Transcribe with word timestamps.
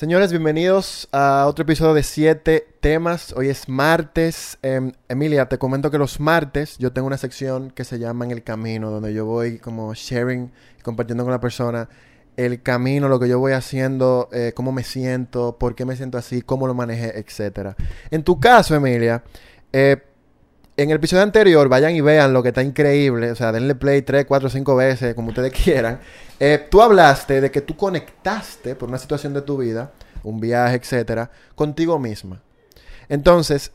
Señores, 0.00 0.30
bienvenidos 0.30 1.08
a 1.10 1.46
otro 1.48 1.64
episodio 1.64 1.92
de 1.92 2.04
Siete 2.04 2.68
temas. 2.78 3.32
Hoy 3.32 3.48
es 3.48 3.68
martes. 3.68 4.56
Em, 4.62 4.92
Emilia, 5.08 5.46
te 5.46 5.58
comento 5.58 5.90
que 5.90 5.98
los 5.98 6.20
martes 6.20 6.78
yo 6.78 6.92
tengo 6.92 7.08
una 7.08 7.18
sección 7.18 7.72
que 7.72 7.82
se 7.82 7.98
llama 7.98 8.24
En 8.24 8.30
el 8.30 8.44
Camino, 8.44 8.92
donde 8.92 9.12
yo 9.12 9.24
voy 9.24 9.58
como 9.58 9.92
sharing, 9.94 10.52
compartiendo 10.84 11.24
con 11.24 11.32
la 11.32 11.40
persona 11.40 11.88
el 12.36 12.62
camino, 12.62 13.08
lo 13.08 13.18
que 13.18 13.28
yo 13.28 13.40
voy 13.40 13.54
haciendo, 13.54 14.28
eh, 14.30 14.52
cómo 14.54 14.70
me 14.70 14.84
siento, 14.84 15.58
por 15.58 15.74
qué 15.74 15.84
me 15.84 15.96
siento 15.96 16.16
así, 16.16 16.42
cómo 16.42 16.68
lo 16.68 16.74
manejé, 16.74 17.18
etc. 17.18 17.74
En 18.12 18.22
tu 18.22 18.38
caso, 18.38 18.76
Emilia, 18.76 19.24
eh, 19.72 19.96
en 20.78 20.90
el 20.90 20.96
episodio 20.96 21.24
anterior, 21.24 21.68
vayan 21.68 21.96
y 21.96 22.00
vean 22.00 22.32
lo 22.32 22.40
que 22.40 22.50
está 22.50 22.62
increíble. 22.62 23.32
O 23.32 23.34
sea, 23.34 23.50
denle 23.50 23.74
play 23.74 24.02
tres, 24.02 24.26
cuatro, 24.26 24.48
cinco 24.48 24.76
veces, 24.76 25.12
como 25.16 25.30
ustedes 25.30 25.52
quieran. 25.64 25.98
Eh, 26.38 26.68
tú 26.70 26.80
hablaste 26.80 27.40
de 27.40 27.50
que 27.50 27.60
tú 27.60 27.76
conectaste 27.76 28.76
por 28.76 28.88
una 28.88 28.98
situación 28.98 29.34
de 29.34 29.42
tu 29.42 29.58
vida, 29.58 29.90
un 30.22 30.38
viaje, 30.38 30.76
etcétera, 30.76 31.32
contigo 31.56 31.98
misma. 31.98 32.40
Entonces, 33.08 33.72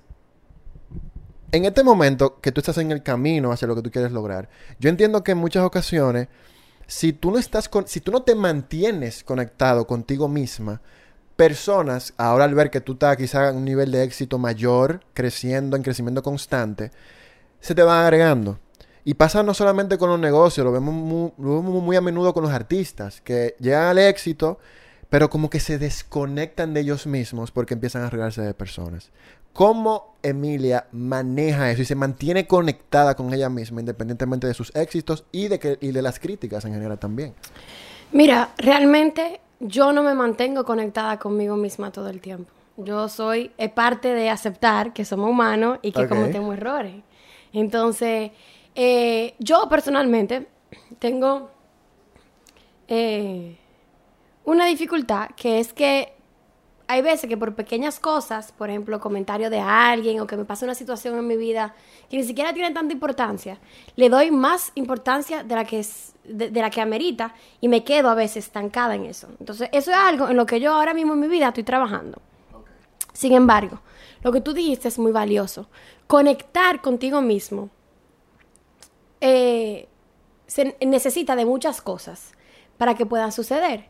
en 1.51 1.65
este 1.65 1.83
momento 1.83 2.39
que 2.39 2.53
tú 2.53 2.61
estás 2.61 2.77
en 2.77 2.93
el 2.93 3.03
camino 3.03 3.51
hacia 3.51 3.67
lo 3.67 3.75
que 3.75 3.81
tú 3.81 3.91
quieres 3.91 4.13
lograr, 4.13 4.47
yo 4.79 4.89
entiendo 4.89 5.25
que 5.25 5.33
en 5.33 5.39
muchas 5.39 5.65
ocasiones, 5.65 6.29
si 6.87 7.11
tú 7.11 7.31
no 7.31 7.37
estás 7.37 7.67
con, 7.67 7.85
si 7.85 7.99
tú 7.99 8.13
no 8.13 8.21
te 8.21 8.33
mantienes 8.33 9.25
conectado 9.25 9.85
contigo 9.85 10.29
misma, 10.29 10.79
personas, 11.47 12.13
ahora 12.17 12.45
al 12.45 12.55
ver 12.55 12.69
que 12.69 12.79
tú 12.79 12.93
estás 12.93 13.17
quizá 13.17 13.49
en 13.49 13.57
un 13.57 13.65
nivel 13.65 13.91
de 13.91 14.03
éxito 14.03 14.37
mayor, 14.37 15.01
creciendo, 15.13 15.75
en 15.75 15.83
crecimiento 15.83 16.23
constante, 16.23 16.91
se 17.59 17.75
te 17.75 17.83
van 17.83 18.05
agregando. 18.05 18.59
Y 19.03 19.15
pasa 19.15 19.43
no 19.43 19.53
solamente 19.53 19.97
con 19.97 20.09
los 20.09 20.19
negocios, 20.19 20.63
lo 20.63 20.71
vemos 20.71 20.93
muy, 21.35 21.95
a 21.97 22.01
menudo 22.01 22.33
con 22.33 22.43
los 22.43 22.53
artistas, 22.53 23.19
que 23.19 23.57
llegan 23.59 23.87
al 23.87 23.99
éxito, 23.99 24.57
pero 25.09 25.29
como 25.29 25.49
que 25.49 25.59
se 25.59 25.77
desconectan 25.77 26.73
de 26.73 26.79
ellos 26.79 27.07
mismos 27.07 27.51
porque 27.51 27.73
empiezan 27.73 28.03
a 28.03 28.07
agregarse 28.07 28.41
de 28.41 28.53
personas. 28.53 29.11
¿Cómo 29.51 30.15
Emilia 30.23 30.87
maneja 30.93 31.69
eso 31.71 31.81
y 31.81 31.85
se 31.85 31.95
mantiene 31.95 32.47
conectada 32.47 33.15
con 33.15 33.33
ella 33.33 33.49
misma, 33.49 33.81
independientemente 33.81 34.47
de 34.47 34.53
sus 34.53 34.73
éxitos 34.75 35.25
y 35.33 35.49
de, 35.49 35.59
que, 35.59 35.77
y 35.81 35.91
de 35.91 36.01
las 36.01 36.19
críticas 36.19 36.63
en 36.63 36.73
general 36.73 36.99
también? 36.99 37.33
Mira, 38.13 38.53
realmente 38.57 39.41
yo 39.59 39.91
no 39.91 40.03
me 40.03 40.13
mantengo 40.13 40.63
conectada 40.63 41.17
conmigo 41.17 41.55
misma 41.55 41.91
todo 41.91 42.09
el 42.09 42.21
tiempo. 42.21 42.51
Yo 42.77 43.09
soy, 43.09 43.51
es 43.57 43.71
parte 43.71 44.13
de 44.13 44.29
aceptar 44.29 44.93
que 44.93 45.03
somos 45.03 45.29
humanos 45.29 45.79
y 45.81 45.91
que 45.91 46.07
cometemos 46.07 46.55
errores. 46.55 46.95
Entonces, 47.53 48.31
eh, 48.75 49.33
yo 49.39 49.67
personalmente 49.67 50.47
tengo 50.99 51.49
eh, 52.87 53.57
una 54.45 54.65
dificultad 54.65 55.29
que 55.35 55.59
es 55.59 55.73
que 55.73 56.13
hay 56.93 57.01
veces 57.01 57.27
que 57.27 57.37
por 57.37 57.55
pequeñas 57.55 57.99
cosas, 57.99 58.51
por 58.51 58.69
ejemplo, 58.69 58.99
comentario 58.99 59.49
de 59.49 59.59
alguien 59.59 60.19
o 60.19 60.27
que 60.27 60.37
me 60.37 60.45
pasa 60.45 60.65
una 60.65 60.75
situación 60.75 61.17
en 61.17 61.25
mi 61.25 61.35
vida 61.35 61.73
que 62.07 62.17
ni 62.17 62.23
siquiera 62.23 62.53
tiene 62.53 62.69
tanta 62.69 62.93
importancia, 62.93 63.57
le 63.95 64.09
doy 64.09 64.29
más 64.29 64.71
importancia 64.75 65.43
de 65.43 65.55
la 65.55 65.65
que 65.65 65.79
es, 65.79 66.13
de, 66.23 66.51
la 66.51 66.69
que 66.69 66.81
amerita 66.81 67.33
y 67.61 67.67
me 67.67 67.83
quedo 67.83 68.11
a 68.11 68.13
veces 68.13 68.45
estancada 68.45 68.93
en 68.93 69.05
eso. 69.05 69.27
Entonces, 69.39 69.69
eso 69.71 69.89
es 69.89 69.97
algo 69.97 70.29
en 70.29 70.37
lo 70.37 70.45
que 70.45 70.59
yo 70.59 70.71
ahora 70.71 70.93
mismo 70.93 71.13
en 71.13 71.21
mi 71.21 71.27
vida 71.27 71.47
estoy 71.47 71.63
trabajando. 71.63 72.21
Sin 73.11 73.33
embargo, 73.33 73.79
lo 74.21 74.31
que 74.31 74.41
tú 74.41 74.53
dijiste 74.53 74.87
es 74.87 74.99
muy 74.99 75.11
valioso. 75.11 75.67
Conectar 76.05 76.79
contigo 76.79 77.21
mismo 77.21 77.71
eh, 79.19 79.87
se 80.45 80.77
necesita 80.85 81.35
de 81.35 81.45
muchas 81.45 81.81
cosas 81.81 82.33
para 82.77 82.93
que 82.93 83.07
puedan 83.07 83.31
suceder. 83.31 83.85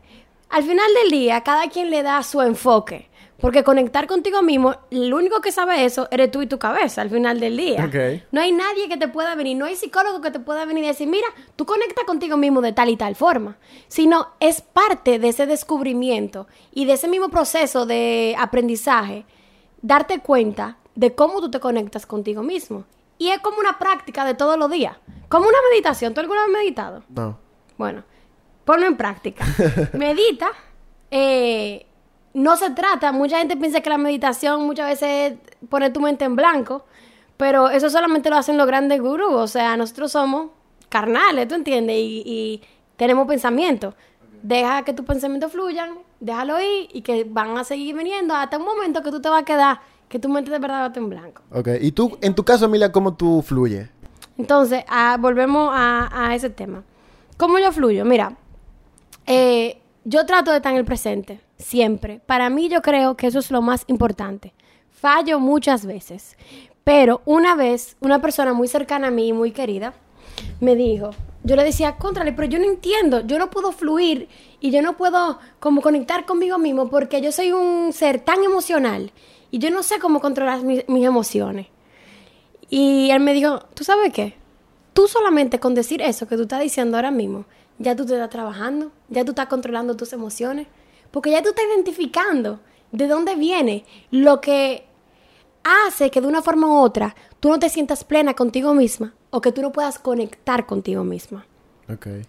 Al 0.50 0.62
final 0.62 0.86
del 1.02 1.10
día, 1.10 1.42
cada 1.42 1.68
quien 1.68 1.90
le 1.90 2.02
da 2.02 2.22
su 2.22 2.40
enfoque. 2.42 3.08
Porque 3.40 3.64
conectar 3.64 4.06
contigo 4.06 4.42
mismo, 4.42 4.74
el 4.90 5.12
único 5.12 5.40
que 5.40 5.52
sabe 5.52 5.84
eso 5.84 6.08
eres 6.10 6.30
tú 6.30 6.40
y 6.40 6.46
tu 6.46 6.58
cabeza 6.58 7.02
al 7.02 7.10
final 7.10 7.40
del 7.40 7.56
día. 7.56 7.90
No 8.32 8.40
hay 8.40 8.52
nadie 8.52 8.88
que 8.88 8.96
te 8.96 9.08
pueda 9.08 9.34
venir, 9.34 9.56
no 9.56 9.66
hay 9.66 9.76
psicólogo 9.76 10.20
que 10.20 10.30
te 10.30 10.40
pueda 10.40 10.64
venir 10.64 10.84
y 10.84 10.86
decir, 10.86 11.08
mira, 11.08 11.26
tú 11.56 11.66
conectas 11.66 12.04
contigo 12.04 12.36
mismo 12.36 12.62
de 12.62 12.72
tal 12.72 12.88
y 12.88 12.96
tal 12.96 13.16
forma. 13.16 13.58
Sino 13.88 14.28
es 14.40 14.62
parte 14.62 15.18
de 15.18 15.28
ese 15.28 15.46
descubrimiento 15.46 16.46
y 16.72 16.86
de 16.86 16.94
ese 16.94 17.08
mismo 17.08 17.28
proceso 17.28 17.84
de 17.84 18.34
aprendizaje, 18.38 19.26
darte 19.82 20.20
cuenta 20.20 20.78
de 20.94 21.14
cómo 21.14 21.40
tú 21.40 21.50
te 21.50 21.60
conectas 21.60 22.06
contigo 22.06 22.42
mismo. 22.42 22.84
Y 23.18 23.28
es 23.28 23.40
como 23.40 23.58
una 23.58 23.78
práctica 23.78 24.24
de 24.24 24.34
todos 24.34 24.56
los 24.58 24.70
días. 24.70 24.96
Como 25.28 25.46
una 25.46 25.58
meditación. 25.70 26.14
¿Tú 26.14 26.20
alguna 26.20 26.46
vez 26.46 26.48
has 26.48 26.60
meditado? 26.60 27.02
No. 27.08 27.38
Bueno, 27.76 28.04
ponlo 28.64 28.86
en 28.86 28.96
práctica. 28.96 29.44
Medita. 29.92 30.48
Eh, 31.10 31.86
no 32.34 32.56
se 32.56 32.70
trata, 32.70 33.12
mucha 33.12 33.38
gente 33.38 33.56
piensa 33.56 33.80
que 33.80 33.88
la 33.88 33.98
meditación 33.98 34.66
muchas 34.66 34.88
veces 34.88 35.32
es 35.32 35.68
poner 35.68 35.92
tu 35.92 36.00
mente 36.00 36.24
en 36.24 36.34
blanco, 36.34 36.84
pero 37.36 37.70
eso 37.70 37.88
solamente 37.88 38.28
lo 38.28 38.36
hacen 38.36 38.58
los 38.58 38.66
grandes 38.66 39.00
gurús. 39.00 39.34
O 39.34 39.46
sea, 39.46 39.76
nosotros 39.76 40.10
somos 40.12 40.50
carnales, 40.88 41.48
¿tú 41.48 41.54
entiendes? 41.54 41.96
Y, 41.96 42.60
tenemos 42.96 43.26
pensamientos. 43.26 43.94
Deja 44.42 44.84
que 44.84 44.92
tus 44.92 45.04
pensamientos 45.04 45.50
fluyan, 45.50 45.98
déjalo 46.20 46.60
ir 46.60 46.88
y 46.92 47.02
que 47.02 47.24
van 47.24 47.58
a 47.58 47.64
seguir 47.64 47.96
viniendo 47.96 48.34
hasta 48.34 48.56
un 48.56 48.64
momento 48.64 49.02
que 49.02 49.10
tú 49.10 49.20
te 49.20 49.28
vas 49.28 49.42
a 49.42 49.44
quedar, 49.44 49.80
que 50.08 50.20
tu 50.20 50.28
mente 50.28 50.52
de 50.52 50.60
verdad 50.60 50.76
va 50.76 50.84
a 50.84 50.86
estar 50.88 51.02
en 51.02 51.10
blanco. 51.10 51.42
Ok, 51.50 51.68
y 51.80 51.90
tú, 51.90 52.16
en 52.20 52.34
tu 52.36 52.44
caso, 52.44 52.66
Emilia, 52.66 52.92
¿cómo 52.92 53.14
tú 53.14 53.42
fluyes? 53.42 53.88
Entonces, 54.38 54.84
ah, 54.88 55.16
volvemos 55.18 55.70
a, 55.72 56.08
a 56.12 56.34
ese 56.36 56.50
tema. 56.50 56.84
¿Cómo 57.36 57.58
yo 57.58 57.72
fluyo? 57.72 58.04
Mira, 58.04 58.36
eh, 59.26 59.80
yo 60.04 60.26
trato 60.26 60.50
de 60.50 60.58
estar 60.58 60.72
en 60.72 60.78
el 60.78 60.84
presente, 60.84 61.40
siempre. 61.56 62.20
Para 62.26 62.50
mí 62.50 62.68
yo 62.68 62.82
creo 62.82 63.16
que 63.16 63.26
eso 63.26 63.38
es 63.38 63.50
lo 63.50 63.62
más 63.62 63.84
importante. 63.86 64.52
Fallo 64.90 65.38
muchas 65.40 65.86
veces, 65.86 66.36
pero 66.84 67.22
una 67.24 67.54
vez 67.54 67.96
una 68.00 68.20
persona 68.20 68.52
muy 68.52 68.68
cercana 68.68 69.08
a 69.08 69.10
mí, 69.10 69.32
muy 69.32 69.50
querida, 69.50 69.94
me 70.60 70.76
dijo, 70.76 71.10
yo 71.42 71.56
le 71.56 71.64
decía, 71.64 71.96
contrale, 71.96 72.32
pero 72.32 72.48
yo 72.48 72.58
no 72.58 72.64
entiendo, 72.64 73.20
yo 73.20 73.38
no 73.38 73.50
puedo 73.50 73.72
fluir 73.72 74.28
y 74.60 74.70
yo 74.70 74.82
no 74.82 74.96
puedo 74.96 75.38
como 75.60 75.82
conectar 75.82 76.24
conmigo 76.24 76.58
mismo 76.58 76.88
porque 76.88 77.20
yo 77.20 77.32
soy 77.32 77.52
un 77.52 77.92
ser 77.92 78.20
tan 78.20 78.42
emocional 78.42 79.12
y 79.50 79.58
yo 79.58 79.70
no 79.70 79.82
sé 79.82 79.98
cómo 79.98 80.20
controlar 80.20 80.62
mis 80.62 80.84
emociones. 80.88 81.66
Y 82.70 83.10
él 83.10 83.20
me 83.20 83.34
dijo, 83.34 83.60
¿tú 83.74 83.84
sabes 83.84 84.12
qué? 84.12 84.34
Tú 84.94 85.06
solamente 85.06 85.60
con 85.60 85.74
decir 85.74 86.00
eso 86.00 86.26
que 86.26 86.36
tú 86.36 86.42
estás 86.42 86.60
diciendo 86.60 86.96
ahora 86.96 87.10
mismo, 87.10 87.44
ya 87.78 87.96
tú 87.96 88.06
te 88.06 88.14
estás 88.14 88.30
trabajando, 88.30 88.92
ya 89.08 89.24
tú 89.24 89.32
estás 89.32 89.46
controlando 89.46 89.96
tus 89.96 90.12
emociones, 90.12 90.66
porque 91.10 91.30
ya 91.30 91.42
tú 91.42 91.50
estás 91.50 91.64
identificando 91.74 92.60
de 92.92 93.08
dónde 93.08 93.34
viene 93.34 93.84
lo 94.10 94.40
que 94.40 94.86
hace 95.64 96.10
que 96.10 96.20
de 96.20 96.26
una 96.26 96.42
forma 96.42 96.68
u 96.68 96.82
otra 96.82 97.16
tú 97.40 97.48
no 97.48 97.58
te 97.58 97.68
sientas 97.68 98.04
plena 98.04 98.34
contigo 98.34 98.74
misma 98.74 99.14
o 99.30 99.40
que 99.40 99.52
tú 99.52 99.62
no 99.62 99.72
puedas 99.72 99.98
conectar 99.98 100.66
contigo 100.66 101.02
misma. 101.04 101.46
Okay. 101.92 102.22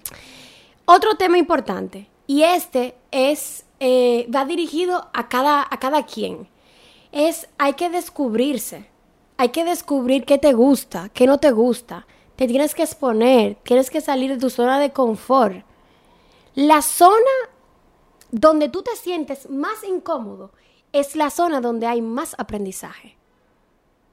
Otro 0.85 1.16
tema 1.16 1.38
importante, 1.38 2.09
y 2.28 2.44
este 2.44 2.95
es, 3.11 3.66
eh, 3.79 4.28
va 4.34 4.45
dirigido 4.45 5.09
a 5.13 5.29
cada, 5.29 5.61
a 5.69 5.79
cada 5.79 6.05
quien, 6.05 6.47
es 7.11 7.47
hay 7.57 7.73
que 7.73 7.89
descubrirse, 7.89 8.88
hay 9.38 9.50
que 9.50 9.63
descubrir 9.63 10.25
qué 10.25 10.38
te 10.38 10.53
gusta, 10.53 11.09
qué 11.09 11.28
no 11.28 11.38
te 11.38 11.51
gusta, 11.51 12.07
te 12.35 12.47
tienes 12.47 12.75
que 12.75 12.84
exponer, 12.84 13.56
tienes 13.63 13.90
que 13.90 14.01
salir 14.01 14.31
de 14.31 14.38
tu 14.38 14.50
zona 14.50 14.79
de 14.79 14.91
confort. 14.91 15.63
La 16.53 16.81
zona 16.81 17.16
donde 18.31 18.69
tú 18.69 18.81
te 18.81 18.96
sientes 18.96 19.50
más 19.50 19.84
incómodo 19.84 20.51
es 20.91 21.16
la 21.16 21.29
zona 21.29 21.62
donde 21.62 21.88
hay 21.88 22.01
más 22.01 22.35
aprendizaje. 22.38 23.18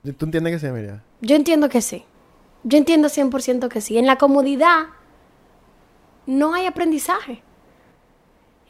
¿Tú 0.02 0.24
entiendes 0.24 0.54
que 0.54 0.66
sí, 0.66 0.72
María? 0.72 1.02
Yo 1.20 1.36
entiendo 1.36 1.68
que 1.68 1.80
sí. 1.80 2.04
Yo 2.64 2.78
entiendo 2.78 3.08
100% 3.08 3.68
que 3.68 3.80
sí. 3.80 3.98
En 3.98 4.06
la 4.06 4.18
comodidad 4.18 4.86
no 6.26 6.54
hay 6.54 6.66
aprendizaje. 6.66 7.42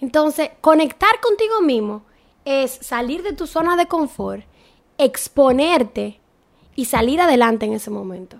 Entonces, 0.01 0.51
conectar 0.61 1.21
contigo 1.21 1.61
mismo 1.63 2.03
es 2.45 2.73
salir 2.73 3.23
de 3.23 3.33
tu 3.33 3.47
zona 3.47 3.77
de 3.77 3.87
confort, 3.87 4.45
exponerte 4.99 6.21
y 6.75 6.87
salir 6.87 7.21
adelante 7.21 7.67
en 7.67 7.75
ese 7.75 7.91
momento. 7.91 8.39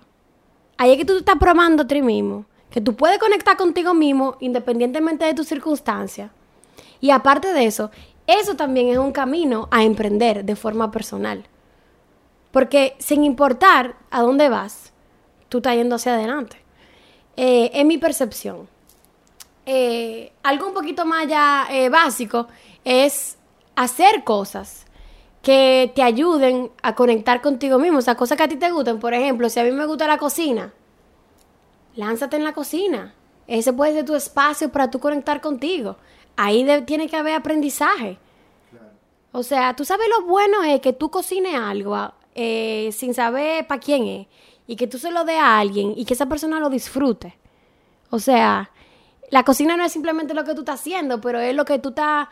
Ahí 0.83 0.91
es 0.91 0.97
que 0.97 1.05
tú 1.05 1.15
estás 1.15 1.37
probando 1.39 1.83
a 1.83 1.87
ti 1.87 2.01
mismo, 2.01 2.43
que 2.69 2.81
tú 2.81 2.93
puedes 2.93 3.17
conectar 3.17 3.55
contigo 3.55 3.93
mismo 3.93 4.35
independientemente 4.41 5.23
de 5.23 5.33
tus 5.33 5.47
circunstancias. 5.47 6.29
Y 6.99 7.11
aparte 7.11 7.53
de 7.53 7.65
eso, 7.65 7.89
eso 8.27 8.55
también 8.55 8.89
es 8.89 8.97
un 8.97 9.13
camino 9.13 9.69
a 9.71 9.85
emprender 9.85 10.43
de 10.43 10.57
forma 10.57 10.91
personal. 10.91 11.45
Porque 12.51 12.97
sin 12.99 13.23
importar 13.23 13.95
a 14.11 14.23
dónde 14.23 14.49
vas, 14.49 14.91
tú 15.47 15.59
estás 15.59 15.75
yendo 15.75 15.95
hacia 15.95 16.15
adelante. 16.15 16.57
Eh, 17.37 17.71
es 17.73 17.85
mi 17.85 17.97
percepción. 17.97 18.67
Eh, 19.65 20.33
algo 20.43 20.67
un 20.67 20.73
poquito 20.73 21.05
más 21.05 21.29
ya 21.29 21.65
eh, 21.71 21.87
básico 21.87 22.49
es 22.83 23.37
hacer 23.77 24.25
cosas 24.25 24.85
que 25.43 25.91
te 25.93 26.01
ayuden 26.01 26.71
a 26.81 26.95
conectar 26.95 27.41
contigo 27.41 27.77
mismo, 27.77 27.99
o 27.99 28.01
sea, 28.01 28.15
cosas 28.15 28.37
que 28.37 28.43
a 28.43 28.47
ti 28.47 28.55
te 28.55 28.71
gusten. 28.71 28.99
Por 28.99 29.13
ejemplo, 29.13 29.49
si 29.49 29.59
a 29.59 29.63
mí 29.65 29.71
me 29.71 29.85
gusta 29.85 30.07
la 30.07 30.17
cocina, 30.17 30.73
lánzate 31.95 32.37
en 32.37 32.45
la 32.45 32.53
cocina. 32.53 33.13
Ese 33.45 33.73
puede 33.73 33.91
ser 33.91 34.05
tu 34.05 34.15
espacio 34.15 34.71
para 34.71 34.89
tú 34.89 34.99
conectar 34.99 35.41
contigo. 35.41 35.97
Ahí 36.37 36.65
tiene 36.85 37.09
que 37.09 37.17
haber 37.17 37.35
aprendizaje. 37.35 38.17
O 39.33 39.43
sea, 39.43 39.75
tú 39.75 39.83
sabes 39.83 40.07
lo 40.17 40.25
bueno 40.25 40.63
es 40.63 40.79
que 40.79 40.93
tú 40.93 41.11
cocines 41.11 41.55
algo 41.55 42.13
eh, 42.35 42.89
sin 42.93 43.13
saber 43.13 43.67
para 43.67 43.81
quién 43.81 44.07
es 44.07 44.27
y 44.65 44.77
que 44.77 44.87
tú 44.87 44.97
se 44.97 45.11
lo 45.11 45.25
dé 45.25 45.37
a 45.37 45.59
alguien 45.59 45.93
y 45.97 46.05
que 46.05 46.13
esa 46.13 46.27
persona 46.27 46.61
lo 46.61 46.69
disfrute. 46.69 47.37
O 48.11 48.19
sea, 48.19 48.71
la 49.29 49.43
cocina 49.43 49.75
no 49.75 49.83
es 49.83 49.91
simplemente 49.91 50.33
lo 50.33 50.45
que 50.45 50.53
tú 50.53 50.61
estás 50.61 50.79
haciendo, 50.79 51.19
pero 51.19 51.41
es 51.41 51.53
lo 51.53 51.65
que 51.65 51.79
tú 51.79 51.89
estás 51.89 52.29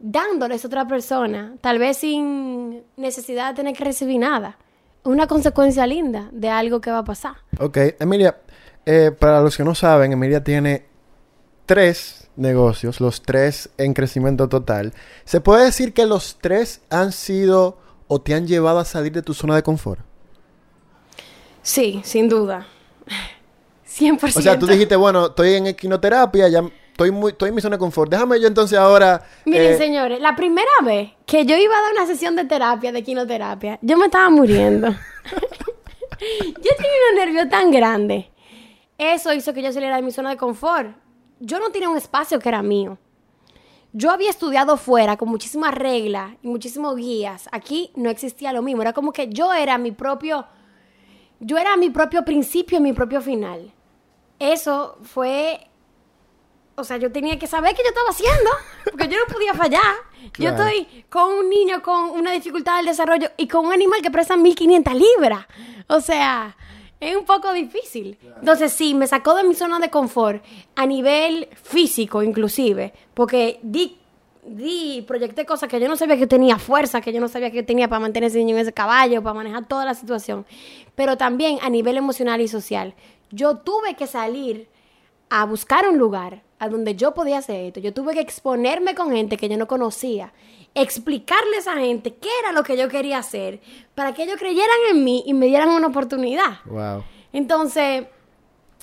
dándoles 0.00 0.64
a 0.64 0.68
otra 0.68 0.88
persona, 0.88 1.54
tal 1.60 1.78
vez 1.78 1.98
sin 1.98 2.82
necesidad 2.96 3.50
de 3.50 3.56
tener 3.56 3.76
que 3.76 3.84
recibir 3.84 4.18
nada. 4.18 4.58
Una 5.04 5.26
consecuencia 5.26 5.86
linda 5.86 6.28
de 6.32 6.48
algo 6.48 6.80
que 6.80 6.90
va 6.90 6.98
a 6.98 7.04
pasar. 7.04 7.36
Ok, 7.58 7.78
Emilia, 8.00 8.38
eh, 8.84 9.12
para 9.16 9.40
los 9.40 9.56
que 9.56 9.64
no 9.64 9.74
saben, 9.74 10.12
Emilia 10.12 10.42
tiene 10.42 10.86
tres 11.66 12.28
negocios, 12.36 13.00
los 13.00 13.22
tres 13.22 13.70
en 13.78 13.94
crecimiento 13.94 14.48
total. 14.48 14.92
¿Se 15.24 15.40
puede 15.40 15.66
decir 15.66 15.92
que 15.92 16.06
los 16.06 16.38
tres 16.40 16.80
han 16.90 17.12
sido 17.12 17.78
o 18.08 18.20
te 18.20 18.34
han 18.34 18.46
llevado 18.46 18.78
a 18.78 18.84
salir 18.84 19.12
de 19.12 19.22
tu 19.22 19.34
zona 19.34 19.54
de 19.54 19.62
confort? 19.62 20.00
Sí, 21.62 22.00
sin 22.04 22.28
duda. 22.28 22.66
100%. 23.86 24.36
O 24.36 24.40
sea, 24.40 24.58
tú 24.58 24.66
dijiste, 24.66 24.96
bueno, 24.96 25.26
estoy 25.26 25.54
en 25.54 25.66
equinoterapia, 25.66 26.48
ya 26.48 26.62
estoy, 27.00 27.10
muy, 27.10 27.32
estoy 27.32 27.48
en 27.48 27.54
mi 27.54 27.62
zona 27.62 27.76
de 27.76 27.80
confort. 27.80 28.10
Déjame 28.10 28.38
yo 28.40 28.46
entonces 28.46 28.78
ahora... 28.78 29.22
Miren, 29.46 29.72
eh, 29.72 29.78
señores, 29.78 30.20
la 30.20 30.36
primera 30.36 30.70
vez 30.84 31.10
que 31.24 31.46
yo 31.46 31.56
iba 31.56 31.74
a 31.74 31.80
dar 31.80 31.92
una 31.92 32.06
sesión 32.06 32.36
de 32.36 32.44
terapia, 32.44 32.92
de 32.92 33.02
quinoterapia, 33.02 33.78
yo 33.80 33.96
me 33.96 34.06
estaba 34.06 34.28
muriendo. 34.28 34.88
yo 34.90 34.96
tenía 36.20 36.98
unos 37.12 37.24
nervios 37.24 37.48
tan 37.48 37.70
grandes. 37.70 38.26
Eso 38.98 39.32
hizo 39.32 39.54
que 39.54 39.62
yo 39.62 39.72
saliera 39.72 39.96
de 39.96 40.02
mi 40.02 40.10
zona 40.10 40.28
de 40.30 40.36
confort. 40.36 40.94
Yo 41.38 41.58
no 41.58 41.70
tenía 41.70 41.88
un 41.88 41.96
espacio 41.96 42.38
que 42.38 42.50
era 42.50 42.62
mío. 42.62 42.98
Yo 43.92 44.10
había 44.10 44.28
estudiado 44.28 44.76
fuera 44.76 45.16
con 45.16 45.30
muchísimas 45.30 45.74
reglas 45.74 46.32
y 46.42 46.48
muchísimos 46.48 46.96
guías. 46.96 47.48
Aquí 47.50 47.92
no 47.96 48.10
existía 48.10 48.52
lo 48.52 48.60
mismo. 48.60 48.82
Era 48.82 48.92
como 48.92 49.12
que 49.12 49.28
yo 49.28 49.52
era 49.54 49.78
mi 49.78 49.92
propio... 49.92 50.46
Yo 51.42 51.56
era 51.56 51.78
mi 51.78 51.88
propio 51.88 52.22
principio 52.22 52.76
y 52.76 52.82
mi 52.82 52.92
propio 52.92 53.22
final. 53.22 53.72
Eso 54.38 54.98
fue 55.02 55.69
o 56.80 56.84
sea, 56.84 56.96
yo 56.96 57.12
tenía 57.12 57.38
que 57.38 57.46
saber 57.46 57.74
qué 57.74 57.82
yo 57.82 57.90
estaba 57.90 58.10
haciendo, 58.10 58.50
porque 58.84 59.08
yo 59.08 59.18
no 59.18 59.32
podía 59.32 59.54
fallar. 59.54 59.94
Yo 60.38 60.50
estoy 60.50 61.04
con 61.08 61.32
un 61.32 61.48
niño 61.48 61.82
con 61.82 62.10
una 62.10 62.32
dificultad 62.32 62.76
del 62.78 62.86
desarrollo 62.86 63.28
y 63.36 63.48
con 63.48 63.66
un 63.66 63.72
animal 63.72 64.02
que 64.02 64.10
pesa 64.10 64.36
1500 64.36 64.94
libras. 64.94 65.46
O 65.88 66.00
sea, 66.00 66.56
es 67.00 67.16
un 67.16 67.24
poco 67.24 67.52
difícil. 67.52 68.18
Entonces, 68.38 68.72
sí, 68.72 68.94
me 68.94 69.06
sacó 69.06 69.34
de 69.34 69.44
mi 69.44 69.54
zona 69.54 69.78
de 69.78 69.90
confort 69.90 70.44
a 70.76 70.86
nivel 70.86 71.48
físico, 71.62 72.22
inclusive, 72.22 72.92
porque 73.14 73.58
di, 73.62 73.98
di, 74.44 75.02
proyecté 75.06 75.46
cosas 75.46 75.68
que 75.68 75.80
yo 75.80 75.88
no 75.88 75.96
sabía 75.96 76.16
que 76.16 76.26
tenía 76.26 76.58
fuerza, 76.58 77.00
que 77.00 77.12
yo 77.12 77.20
no 77.20 77.28
sabía 77.28 77.50
que 77.50 77.62
tenía 77.62 77.88
para 77.88 78.00
mantener 78.00 78.28
ese 78.28 78.38
niño 78.38 78.54
en 78.54 78.62
ese 78.62 78.72
caballo, 78.72 79.22
para 79.22 79.34
manejar 79.34 79.66
toda 79.66 79.84
la 79.84 79.94
situación. 79.94 80.46
Pero 80.94 81.16
también 81.16 81.58
a 81.62 81.70
nivel 81.70 81.96
emocional 81.96 82.40
y 82.40 82.48
social. 82.48 82.94
Yo 83.30 83.58
tuve 83.58 83.94
que 83.94 84.06
salir 84.06 84.68
a 85.30 85.44
buscar 85.46 85.88
un 85.88 85.96
lugar 85.96 86.42
a 86.58 86.68
donde 86.68 86.94
yo 86.94 87.14
podía 87.14 87.38
hacer 87.38 87.64
esto. 87.64 87.80
Yo 87.80 87.94
tuve 87.94 88.12
que 88.12 88.20
exponerme 88.20 88.94
con 88.94 89.12
gente 89.12 89.36
que 89.36 89.48
yo 89.48 89.56
no 89.56 89.66
conocía, 89.66 90.32
explicarle 90.74 91.56
a 91.56 91.60
esa 91.60 91.76
gente 91.76 92.14
qué 92.16 92.28
era 92.40 92.52
lo 92.52 92.62
que 92.64 92.76
yo 92.76 92.88
quería 92.88 93.18
hacer, 93.18 93.60
para 93.94 94.12
que 94.12 94.24
ellos 94.24 94.36
creyeran 94.38 94.76
en 94.90 95.04
mí 95.04 95.22
y 95.24 95.32
me 95.32 95.46
dieran 95.46 95.70
una 95.70 95.86
oportunidad. 95.86 96.58
Wow. 96.66 97.04
Entonces, 97.32 98.06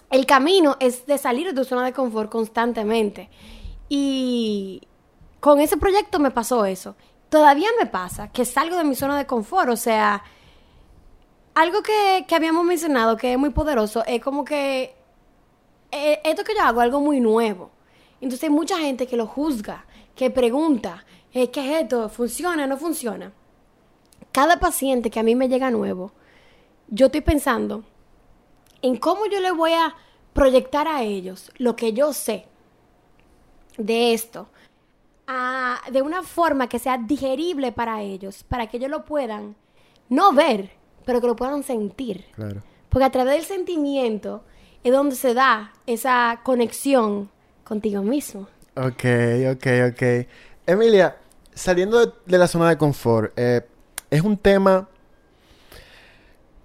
el 0.10 0.26
camino 0.26 0.78
es 0.80 1.06
de 1.06 1.18
salir 1.18 1.48
de 1.48 1.54
tu 1.54 1.66
zona 1.66 1.86
de 1.86 1.94
confort 1.94 2.32
constantemente. 2.32 3.30
Y 3.90 4.82
con 5.40 5.60
ese 5.60 5.78
proyecto 5.78 6.20
me 6.20 6.32
pasó 6.32 6.66
eso. 6.66 6.96
Todavía 7.30 7.70
me 7.78 7.86
pasa 7.86 8.32
que 8.32 8.46
salgo 8.46 8.78
de 8.78 8.86
mi 8.86 8.96
zona 8.96 9.18
de 9.18 9.26
confort. 9.26 9.70
O 9.70 9.76
sea, 9.76 10.24
algo 11.56 11.84
que, 11.84 12.26
que 12.28 12.36
habíamos 12.36 12.64
mencionado 12.64 13.18
que 13.18 13.34
es 13.34 13.40
muy 13.40 13.50
poderoso 13.50 14.04
es 14.06 14.22
como 14.22 14.46
que 14.46 14.97
eh, 15.92 16.20
esto 16.24 16.44
que 16.44 16.54
yo 16.56 16.62
hago 16.64 16.82
es 16.82 16.86
algo 16.86 17.00
muy 17.00 17.20
nuevo. 17.20 17.72
Entonces 18.20 18.44
hay 18.44 18.50
mucha 18.50 18.78
gente 18.80 19.08
que 19.08 19.16
lo 19.18 19.28
juzga, 19.28 19.86
que 20.16 20.30
pregunta, 20.32 21.06
eh, 21.34 21.50
¿qué 21.52 21.60
es 21.78 21.84
esto? 21.84 22.10
¿Funciona? 22.10 22.66
¿No 22.68 22.78
funciona? 22.78 23.32
Cada 24.32 24.60
paciente 24.60 25.10
que 25.10 25.20
a 25.20 25.24
mí 25.24 25.36
me 25.36 25.48
llega 25.50 25.70
nuevo, 25.72 26.12
yo 26.90 27.08
estoy 27.08 27.22
pensando 27.22 27.84
en 28.82 28.98
cómo 28.98 29.26
yo 29.28 29.40
le 29.40 29.52
voy 29.52 29.74
a 29.74 29.96
proyectar 30.34 30.88
a 30.88 31.04
ellos 31.04 31.52
lo 31.58 31.76
que 31.76 31.94
yo 31.94 32.14
sé 32.14 32.46
de 33.78 34.14
esto, 34.14 34.48
a- 35.28 35.80
de 35.92 36.02
una 36.02 36.24
forma 36.24 36.68
que 36.70 36.80
sea 36.80 36.98
digerible 36.98 37.72
para 37.72 38.02
ellos, 38.02 38.44
para 38.44 38.68
que 38.68 38.78
ellos 38.78 38.90
lo 38.90 39.06
puedan 39.06 39.56
no 40.10 40.32
ver, 40.34 40.72
pero 41.06 41.20
que 41.22 41.28
lo 41.28 41.36
puedan 41.36 41.64
sentir. 41.64 42.26
Claro. 42.34 42.62
Porque 42.90 43.06
a 43.06 43.12
través 43.12 43.36
del 43.36 43.44
sentimiento 43.46 44.44
es 44.88 44.94
donde 44.94 45.16
se 45.16 45.34
da 45.34 45.74
esa 45.86 46.40
conexión 46.44 47.30
contigo 47.66 48.02
mismo. 48.04 48.48
Ok, 48.76 49.04
ok, 49.52 49.68
ok. 49.92 50.28
Emilia, 50.66 51.18
saliendo 51.54 52.06
de, 52.06 52.38
la 52.38 52.48
zona 52.48 52.70
de 52.70 52.78
confort, 52.78 53.34
eh, 53.36 53.68
es 54.10 54.22
un 54.22 54.38
tema 54.38 54.88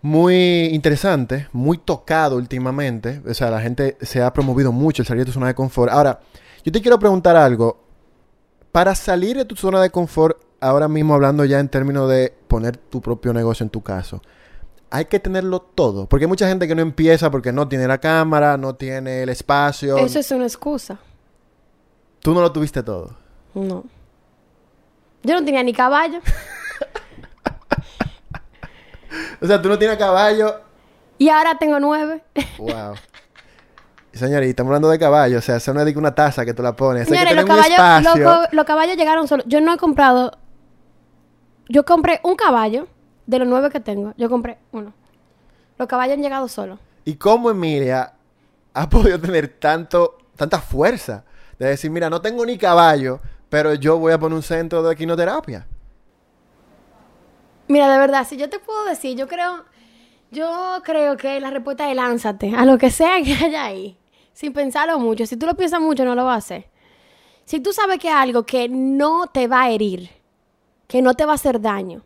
muy 0.03 0.67
interesante, 0.67 1.49
muy 1.53 1.79
tocado 1.79 2.37
últimamente. 2.37 3.21
O 3.29 3.35
sea, 3.35 3.51
la 3.51 3.61
gente 3.61 3.97
se 4.01 4.23
ha 4.23 4.33
promovido 4.33 4.71
mucho 4.71 5.03
el 5.03 5.09
salir 5.09 5.23
de 5.23 5.27
tu 5.27 5.33
zona 5.33 5.49
de 5.49 5.55
confort. 5.55 5.93
Ahora, 5.93 6.21
yo 6.65 6.71
te 6.71 6.81
quiero 6.81 6.99
preguntar 7.01 7.35
algo. 7.35 7.83
Para 8.71 8.95
salir 8.95 9.37
de 9.37 9.45
tu 9.45 9.57
zona 9.57 9.83
de 9.83 9.91
confort, 9.91 10.37
ahora 10.61 10.87
mismo 10.87 11.15
hablando 11.15 11.45
ya 11.45 11.59
en 11.59 11.69
términos 11.69 12.09
de 12.09 12.33
poner 12.47 12.77
tu 12.77 13.01
propio 13.01 13.33
negocio 13.33 13.65
en 13.65 13.71
tu 13.71 13.83
caso, 13.83 14.23
hay 14.93 15.07
que 15.07 15.19
tenerlo 15.19 15.61
todo. 15.61 16.07
Porque 16.07 16.25
hay 16.25 16.29
mucha 16.29 16.47
gente 16.47 16.69
que 16.69 16.75
no 16.75 16.83
empieza 16.83 17.31
porque 17.31 17.51
no 17.51 17.67
tiene 17.67 17.89
la 17.89 17.99
cámara, 17.99 18.59
no 18.59 18.75
tiene 18.75 19.23
el 19.23 19.31
espacio. 19.31 19.97
Eso 19.97 20.19
es 20.19 20.31
una 20.31 20.45
excusa. 20.45 20.99
Tú 22.21 22.35
no 22.35 22.43
lo 22.43 22.53
tuviste 22.53 22.83
todo. 22.83 23.17
No. 23.55 23.85
Yo 25.23 25.35
no 25.35 25.45
tenía 25.45 25.63
ni 25.63 25.73
caballo. 25.73 26.21
O 29.43 29.47
sea, 29.47 29.61
tú 29.61 29.69
no 29.69 29.79
tienes 29.79 29.99
caballo. 29.99 30.61
Y 31.19 31.29
ahora 31.29 31.59
tengo 31.59 31.79
nueve. 31.79 32.23
Wow. 32.59 32.95
Señores, 34.13 34.49
estamos 34.49 34.71
hablando 34.71 34.89
de 34.89 34.99
caballo. 34.99 35.39
O 35.39 35.41
sea, 35.43 35.57
eso 35.57 35.75
no 35.75 35.83
es 35.83 35.97
una 35.97 36.15
taza 36.15 36.45
que 36.45 36.55
tú 36.55 36.63
la 36.63 36.75
pones. 36.75 37.07
Que 37.09 37.15
Señores, 37.15 37.37
los 37.37 37.45
caballos, 37.45 38.49
los 38.53 38.65
caballos 38.65 38.97
llegaron 38.97 39.29
solos. 39.29 39.45
Yo 39.49 39.61
no 39.61 39.75
he 39.75 39.77
comprado. 39.77 40.39
Yo 41.69 41.85
compré 41.85 42.21
un 42.23 42.37
caballo 42.37 42.87
de 43.27 43.39
los 43.39 43.49
nueve 43.49 43.71
que 43.71 43.81
tengo. 43.81 44.15
Yo 44.17 44.29
compré 44.29 44.59
uno. 44.73 44.93
Los 45.79 45.89
caballos 45.89 46.15
han 46.15 46.23
llegado 46.23 46.49
solos. 46.49 46.79
¿Y 47.05 47.17
cómo 47.17 47.51
Emilia 47.51 48.15
ha 48.75 48.89
podido 48.91 49.21
tener 49.21 49.49
tanto, 49.49 50.19
tanta 50.37 50.61
fuerza 50.61 51.25
de 51.59 51.69
decir, 51.69 51.91
mira, 51.91 52.11
no 52.11 52.21
tengo 52.21 52.45
ni 52.45 52.59
caballo, 52.59 53.21
pero 53.49 53.75
yo 53.75 53.99
voy 53.99 54.13
a 54.13 54.19
poner 54.19 54.37
un 54.37 54.43
centro 54.43 54.83
de 54.83 54.93
equinoterapia? 54.93 55.67
Mira, 57.69 57.91
de 57.91 57.99
verdad, 57.99 58.27
si 58.29 58.37
yo 58.37 58.51
te 58.51 58.59
puedo 58.59 58.85
decir, 58.85 59.17
yo 59.17 59.29
creo, 59.29 59.65
yo 60.31 60.81
creo 60.85 61.17
que 61.17 61.41
la 61.41 61.51
respuesta 61.51 61.89
es 61.89 61.97
lánzate 61.97 62.55
a 62.55 62.65
lo 62.65 62.77
que 62.77 62.91
sea 62.91 63.23
que 63.23 63.35
haya 63.35 63.65
ahí, 63.65 63.97
sin 64.33 64.53
pensarlo 64.53 64.99
mucho. 64.99 65.27
Si 65.27 65.37
tú 65.37 65.47
lo 65.47 65.55
piensas 65.55 65.81
mucho, 65.81 66.05
no 66.05 66.15
lo 66.15 66.25
vas 66.25 66.35
a 66.35 66.39
hacer. 66.39 66.71
Si 67.45 67.61
tú 67.61 67.73
sabes 67.73 67.99
que 67.99 68.09
es 68.09 68.15
algo 68.15 68.45
que 68.45 68.69
no 68.69 69.27
te 69.27 69.49
va 69.49 69.63
a 69.63 69.71
herir, 69.71 70.11
que 70.87 71.03
no 71.03 71.15
te 71.15 71.25
va 71.25 71.33
a 71.33 71.35
hacer 71.37 71.61
daño, 71.61 72.03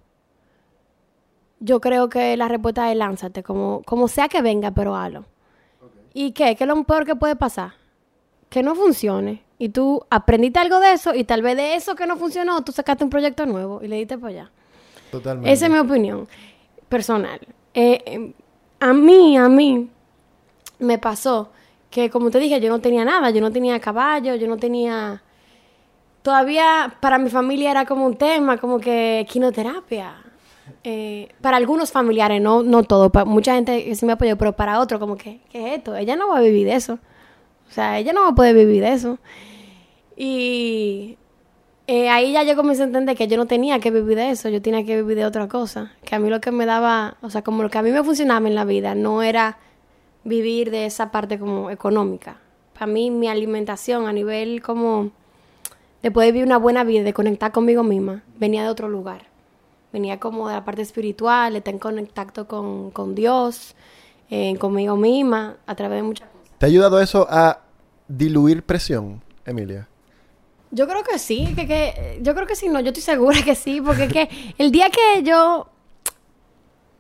yo 1.61 1.81
creo 1.81 2.09
que 2.09 2.37
la 2.37 2.49
respuesta 2.49 2.91
es 2.91 2.97
lánzate, 2.97 3.43
como, 3.43 3.83
como 3.85 4.09
sea 4.09 4.29
que 4.29 4.43
venga, 4.43 4.71
pero 4.71 4.95
hazlo. 4.95 5.25
¿Y 6.13 6.33
qué? 6.33 6.57
¿Qué 6.57 6.65
es 6.65 6.69
lo 6.69 6.83
peor 6.85 7.05
que 7.05 7.17
puede 7.17 7.37
pasar? 7.37 7.73
Que 8.49 8.63
no 8.63 8.75
funcione. 8.75 9.43
Y 9.59 9.71
tú 9.71 10.05
aprendiste 10.11 10.59
algo 10.59 10.81
de 10.81 10.93
eso 10.93 11.15
y 11.15 11.25
tal 11.25 11.43
vez 11.43 11.57
de 11.57 11.75
eso 11.75 11.95
que 11.95 12.07
no 12.07 12.17
funcionó, 12.17 12.63
tú 12.63 12.73
sacaste 12.73 13.05
un 13.05 13.11
proyecto 13.11 13.47
nuevo 13.47 13.81
y 13.83 13.89
le 13.89 13.97
diste 13.97 14.19
para 14.19 14.33
allá. 14.33 14.51
Totalmente. 15.11 15.51
Esa 15.51 15.67
es 15.67 15.73
mi 15.73 15.79
opinión 15.79 16.29
personal. 16.89 17.41
Eh, 17.73 18.03
eh, 18.05 18.33
a 18.81 18.93
mí, 18.93 19.37
a 19.37 19.49
mí, 19.49 19.89
me 20.79 20.99
pasó 20.99 21.51
que, 21.91 22.11
como 22.11 22.31
te 22.31 22.39
dije, 22.39 22.61
yo 22.61 22.69
no 22.69 22.81
tenía 22.81 23.05
nada, 23.05 23.31
yo 23.31 23.41
no 23.41 23.51
tenía 23.51 23.81
caballo, 23.81 24.35
yo 24.35 24.47
no 24.47 24.57
tenía... 24.57 25.23
Todavía 26.23 26.97
para 27.01 27.19
mi 27.19 27.31
familia 27.31 27.71
era 27.71 27.87
como 27.87 28.05
un 28.05 28.17
tema, 28.17 28.59
como 28.59 28.81
que 28.81 29.25
quinoterapia. 29.31 30.26
Eh, 30.85 31.29
para 31.41 31.57
algunos 31.57 31.93
familiares, 31.93 32.41
no, 32.41 32.63
no 32.63 32.83
todo, 32.83 33.11
para 33.11 33.25
mucha 33.25 33.55
gente 33.55 33.95
sí 33.95 34.07
me 34.07 34.13
apoyó, 34.13 34.37
pero 34.37 34.55
para 34.55 34.81
otros 34.81 35.01
como 35.01 35.17
que, 35.17 35.41
¿qué 35.51 35.67
es 35.67 35.79
esto? 35.79 35.97
Ella 35.97 36.17
no 36.17 36.29
va 36.29 36.39
a 36.39 36.43
vivir 36.43 36.67
de 36.67 36.75
eso. 36.75 36.99
O 37.69 37.73
sea, 37.73 37.99
ella 37.99 38.13
no 38.13 38.23
va 38.23 38.29
a 38.29 38.35
poder 38.35 38.55
vivir 38.55 38.83
de 38.83 38.93
eso. 38.93 39.19
Y 40.17 41.19
eh, 41.89 42.09
ahí 42.09 42.33
ya 42.33 42.43
yo 42.43 42.57
comencé 42.57 42.83
a 42.83 42.87
entender 42.87 43.17
que 43.17 43.29
yo 43.29 43.37
no 43.37 43.47
tenía 43.47 43.79
que 43.79 43.91
vivir 43.91 44.17
de 44.17 44.31
eso, 44.31 44.49
yo 44.49 44.63
tenía 44.63 44.85
que 44.85 44.97
vivir 44.97 45.17
de 45.17 45.25
otra 45.25 45.49
cosa. 45.49 45.93
Que 46.05 46.15
a 46.15 46.19
mí 46.19 46.31
lo 46.31 46.41
que 46.41 46.51
me 46.51 46.67
daba, 46.67 47.17
o 47.21 47.31
sea, 47.31 47.43
como 47.43 47.63
lo 47.63 47.71
que 47.71 47.79
a 47.79 47.83
mí 47.83 47.91
me 47.91 48.03
funcionaba 48.03 48.47
en 48.49 48.55
la 48.55 48.65
vida, 48.65 48.95
no 48.95 49.23
era 49.23 49.59
vivir 50.25 50.71
de 50.71 50.87
esa 50.87 51.11
parte 51.13 51.39
como 51.39 51.71
económica. 51.71 52.39
Para 52.73 52.87
mí 52.87 53.11
mi 53.11 53.29
alimentación 53.29 54.07
a 54.07 54.13
nivel 54.13 54.63
como 54.63 55.11
de 56.03 56.11
poder 56.11 56.33
vivir 56.33 56.47
una 56.47 56.59
buena 56.59 56.85
vida, 56.85 57.03
de 57.03 57.13
conectar 57.13 57.53
conmigo 57.53 57.83
misma, 57.83 58.23
venía 58.39 58.63
de 58.63 58.69
otro 58.69 58.89
lugar. 58.89 59.36
Venía 59.93 60.19
como 60.19 60.49
de 60.49 60.55
la 60.55 60.65
parte 60.65 60.83
espiritual, 60.83 61.57
estar 61.57 61.73
en 61.73 61.79
contacto 61.81 62.47
con, 62.47 62.91
con 62.91 63.15
Dios, 63.15 63.75
eh, 64.31 64.57
conmigo 64.59 64.97
misma, 64.97 65.57
a 65.67 65.75
través 65.75 65.99
de 65.99 66.03
muchas 66.03 66.29
cosas. 66.29 66.59
¿Te 66.59 66.67
ha 66.67 66.69
ayudado 66.69 67.01
eso 67.01 67.27
a 67.31 67.61
diluir 68.09 68.63
presión, 68.63 69.23
Emilia? 69.45 69.89
Yo 70.71 70.87
creo 70.89 71.03
que 71.05 71.19
sí, 71.19 71.55
que, 71.55 71.67
que 71.67 72.19
yo 72.23 72.35
creo 72.35 72.47
que 72.47 72.57
sí, 72.57 72.69
no, 72.69 72.81
yo 72.81 72.89
estoy 72.89 73.03
segura 73.03 73.43
que 73.43 73.55
sí, 73.55 73.81
porque 73.81 74.09
que 74.09 74.55
el 74.59 74.71
día 74.71 74.91
que 74.91 75.23
yo 75.23 75.69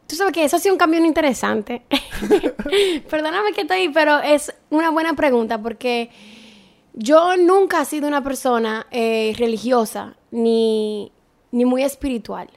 Tú 0.06 0.14
sabes 0.14 0.32
que 0.32 0.44
eso 0.44 0.56
ha 0.56 0.60
sido 0.60 0.74
un 0.74 0.78
cambio 0.78 1.04
interesante. 1.04 1.82
Perdóname 3.10 3.52
que 3.52 3.62
estoy, 3.62 3.88
pero 3.88 4.18
es 4.18 4.54
una 4.70 4.90
buena 4.90 5.14
pregunta 5.14 5.60
porque 5.60 6.10
yo 6.94 7.36
nunca 7.36 7.82
he 7.82 7.84
sido 7.84 8.06
una 8.06 8.22
persona 8.22 8.86
eh, 8.92 9.34
religiosa 9.36 10.16
ni, 10.30 11.10
ni 11.50 11.64
muy 11.64 11.82
espiritual. 11.82 12.48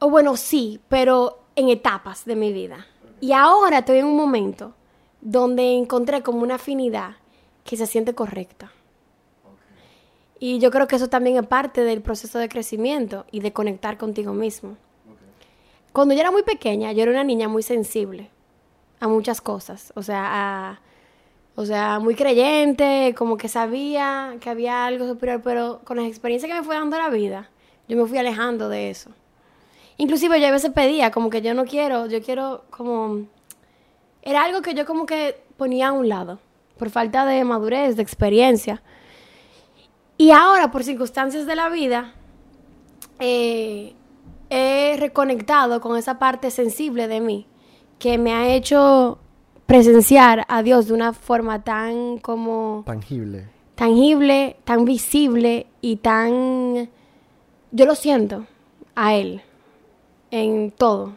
O 0.00 0.10
bueno, 0.10 0.36
sí, 0.36 0.80
pero 0.88 1.40
en 1.56 1.68
etapas 1.68 2.24
de 2.24 2.34
mi 2.34 2.52
vida. 2.52 2.86
Y 3.20 3.32
ahora 3.32 3.78
estoy 3.78 3.98
en 3.98 4.06
un 4.06 4.16
momento 4.16 4.74
donde 5.20 5.76
encontré 5.76 6.22
como 6.22 6.42
una 6.42 6.54
afinidad 6.54 7.16
que 7.64 7.76
se 7.76 7.86
siente 7.86 8.14
correcta. 8.14 8.72
Y 10.38 10.58
yo 10.58 10.70
creo 10.70 10.88
que 10.88 10.96
eso 10.96 11.08
también 11.08 11.36
es 11.36 11.46
parte 11.46 11.82
del 11.84 12.00
proceso 12.00 12.38
de 12.38 12.48
crecimiento 12.48 13.26
y 13.30 13.40
de 13.40 13.52
conectar 13.52 13.98
contigo 13.98 14.32
mismo. 14.32 14.78
Cuando 15.92 16.14
yo 16.14 16.20
era 16.20 16.30
muy 16.30 16.44
pequeña, 16.44 16.92
yo 16.92 17.02
era 17.02 17.12
una 17.12 17.24
niña 17.24 17.48
muy 17.48 17.62
sensible 17.62 18.30
a 19.00 19.08
muchas 19.08 19.42
cosas. 19.42 19.92
O 19.96 20.02
sea, 20.02 20.24
a, 20.30 20.80
o 21.56 21.66
sea, 21.66 21.98
muy 21.98 22.14
creyente, 22.14 23.14
como 23.18 23.36
que 23.36 23.48
sabía 23.48 24.36
que 24.40 24.48
había 24.48 24.86
algo 24.86 25.06
superior, 25.06 25.42
pero 25.44 25.82
con 25.84 25.98
las 25.98 26.06
experiencias 26.06 26.50
que 26.50 26.58
me 26.58 26.64
fue 26.64 26.76
dando 26.76 26.96
la 26.96 27.10
vida, 27.10 27.50
yo 27.86 27.98
me 27.98 28.06
fui 28.06 28.16
alejando 28.16 28.70
de 28.70 28.88
eso. 28.88 29.10
Inclusive 30.00 30.40
yo 30.40 30.46
a 30.46 30.50
veces 30.50 30.70
pedía, 30.70 31.10
como 31.10 31.28
que 31.28 31.42
yo 31.42 31.52
no 31.52 31.66
quiero, 31.66 32.06
yo 32.06 32.22
quiero 32.22 32.64
como... 32.70 33.26
Era 34.22 34.44
algo 34.44 34.62
que 34.62 34.72
yo 34.72 34.86
como 34.86 35.04
que 35.04 35.42
ponía 35.58 35.88
a 35.88 35.92
un 35.92 36.08
lado, 36.08 36.38
por 36.78 36.88
falta 36.88 37.26
de 37.26 37.44
madurez, 37.44 37.96
de 37.96 38.02
experiencia. 38.02 38.82
Y 40.16 40.30
ahora, 40.30 40.70
por 40.70 40.84
circunstancias 40.84 41.44
de 41.44 41.54
la 41.54 41.68
vida, 41.68 42.14
eh, 43.18 43.92
he 44.48 44.96
reconectado 44.98 45.82
con 45.82 45.98
esa 45.98 46.18
parte 46.18 46.50
sensible 46.50 47.06
de 47.06 47.20
mí 47.20 47.46
que 47.98 48.16
me 48.16 48.32
ha 48.32 48.48
hecho 48.54 49.18
presenciar 49.66 50.46
a 50.48 50.62
Dios 50.62 50.86
de 50.86 50.94
una 50.94 51.12
forma 51.12 51.62
tan 51.62 52.16
como 52.16 52.84
tangible 52.86 53.48
tangible 53.74 54.56
tan 54.64 54.84
visible 54.84 55.66
y 55.82 55.96
tan 55.96 56.88
yo 57.70 57.86
lo 57.86 57.94
siento 57.94 58.46
a 58.96 59.14
él 59.14 59.42
en 60.30 60.70
todo 60.70 61.12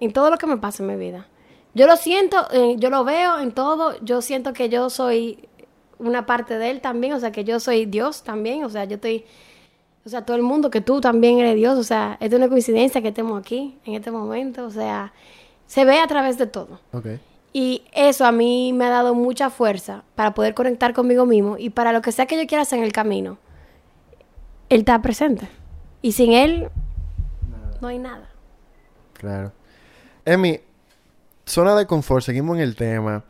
en 0.00 0.12
todo 0.12 0.30
lo 0.30 0.38
que 0.38 0.46
me 0.46 0.56
pasa 0.56 0.82
en 0.82 0.88
mi 0.88 0.96
vida 0.96 1.26
yo 1.74 1.86
lo 1.86 1.96
siento 1.96 2.46
eh, 2.52 2.76
yo 2.78 2.90
lo 2.90 3.04
veo 3.04 3.38
en 3.38 3.52
todo 3.52 3.98
yo 4.00 4.22
siento 4.22 4.52
que 4.52 4.68
yo 4.68 4.90
soy 4.90 5.48
una 5.98 6.26
parte 6.26 6.58
de 6.58 6.70
él 6.70 6.80
también 6.80 7.12
o 7.14 7.20
sea 7.20 7.32
que 7.32 7.44
yo 7.44 7.60
soy 7.60 7.86
Dios 7.86 8.22
también 8.22 8.64
o 8.64 8.68
sea 8.68 8.84
yo 8.84 8.96
estoy 8.96 9.24
o 10.06 10.08
sea, 10.10 10.22
todo 10.22 10.36
el 10.36 10.42
mundo, 10.42 10.70
que 10.70 10.80
tú 10.80 11.00
también 11.00 11.38
eres 11.38 11.56
Dios. 11.56 11.78
O 11.78 11.84
sea, 11.84 12.18
es 12.20 12.32
una 12.32 12.48
coincidencia 12.48 13.00
que 13.00 13.08
estemos 13.08 13.38
aquí 13.40 13.78
en 13.84 13.94
este 13.94 14.10
momento. 14.10 14.66
O 14.66 14.70
sea, 14.70 15.12
se 15.66 15.84
ve 15.84 15.98
a 15.98 16.06
través 16.06 16.36
de 16.36 16.46
todo. 16.46 16.80
Okay. 16.92 17.20
Y 17.52 17.84
eso 17.92 18.26
a 18.26 18.32
mí 18.32 18.72
me 18.72 18.84
ha 18.84 18.90
dado 18.90 19.14
mucha 19.14 19.48
fuerza 19.48 20.04
para 20.14 20.34
poder 20.34 20.54
conectar 20.54 20.92
conmigo 20.92 21.24
mismo 21.24 21.56
y 21.56 21.70
para 21.70 21.92
lo 21.92 22.02
que 22.02 22.12
sea 22.12 22.26
que 22.26 22.36
yo 22.36 22.46
quiera 22.46 22.62
hacer 22.62 22.80
en 22.80 22.84
el 22.84 22.92
camino. 22.92 23.38
Él 24.68 24.80
está 24.80 25.00
presente. 25.00 25.48
Y 26.02 26.12
sin 26.12 26.32
él, 26.32 26.68
no 27.84 27.88
hay 27.88 27.98
nada. 27.98 28.30
Claro. 29.12 29.52
Emi, 30.24 30.58
zona 31.44 31.76
de 31.76 31.86
confort, 31.86 32.24
seguimos 32.24 32.56
en 32.56 32.62
el 32.62 32.74
tema. 32.74 33.22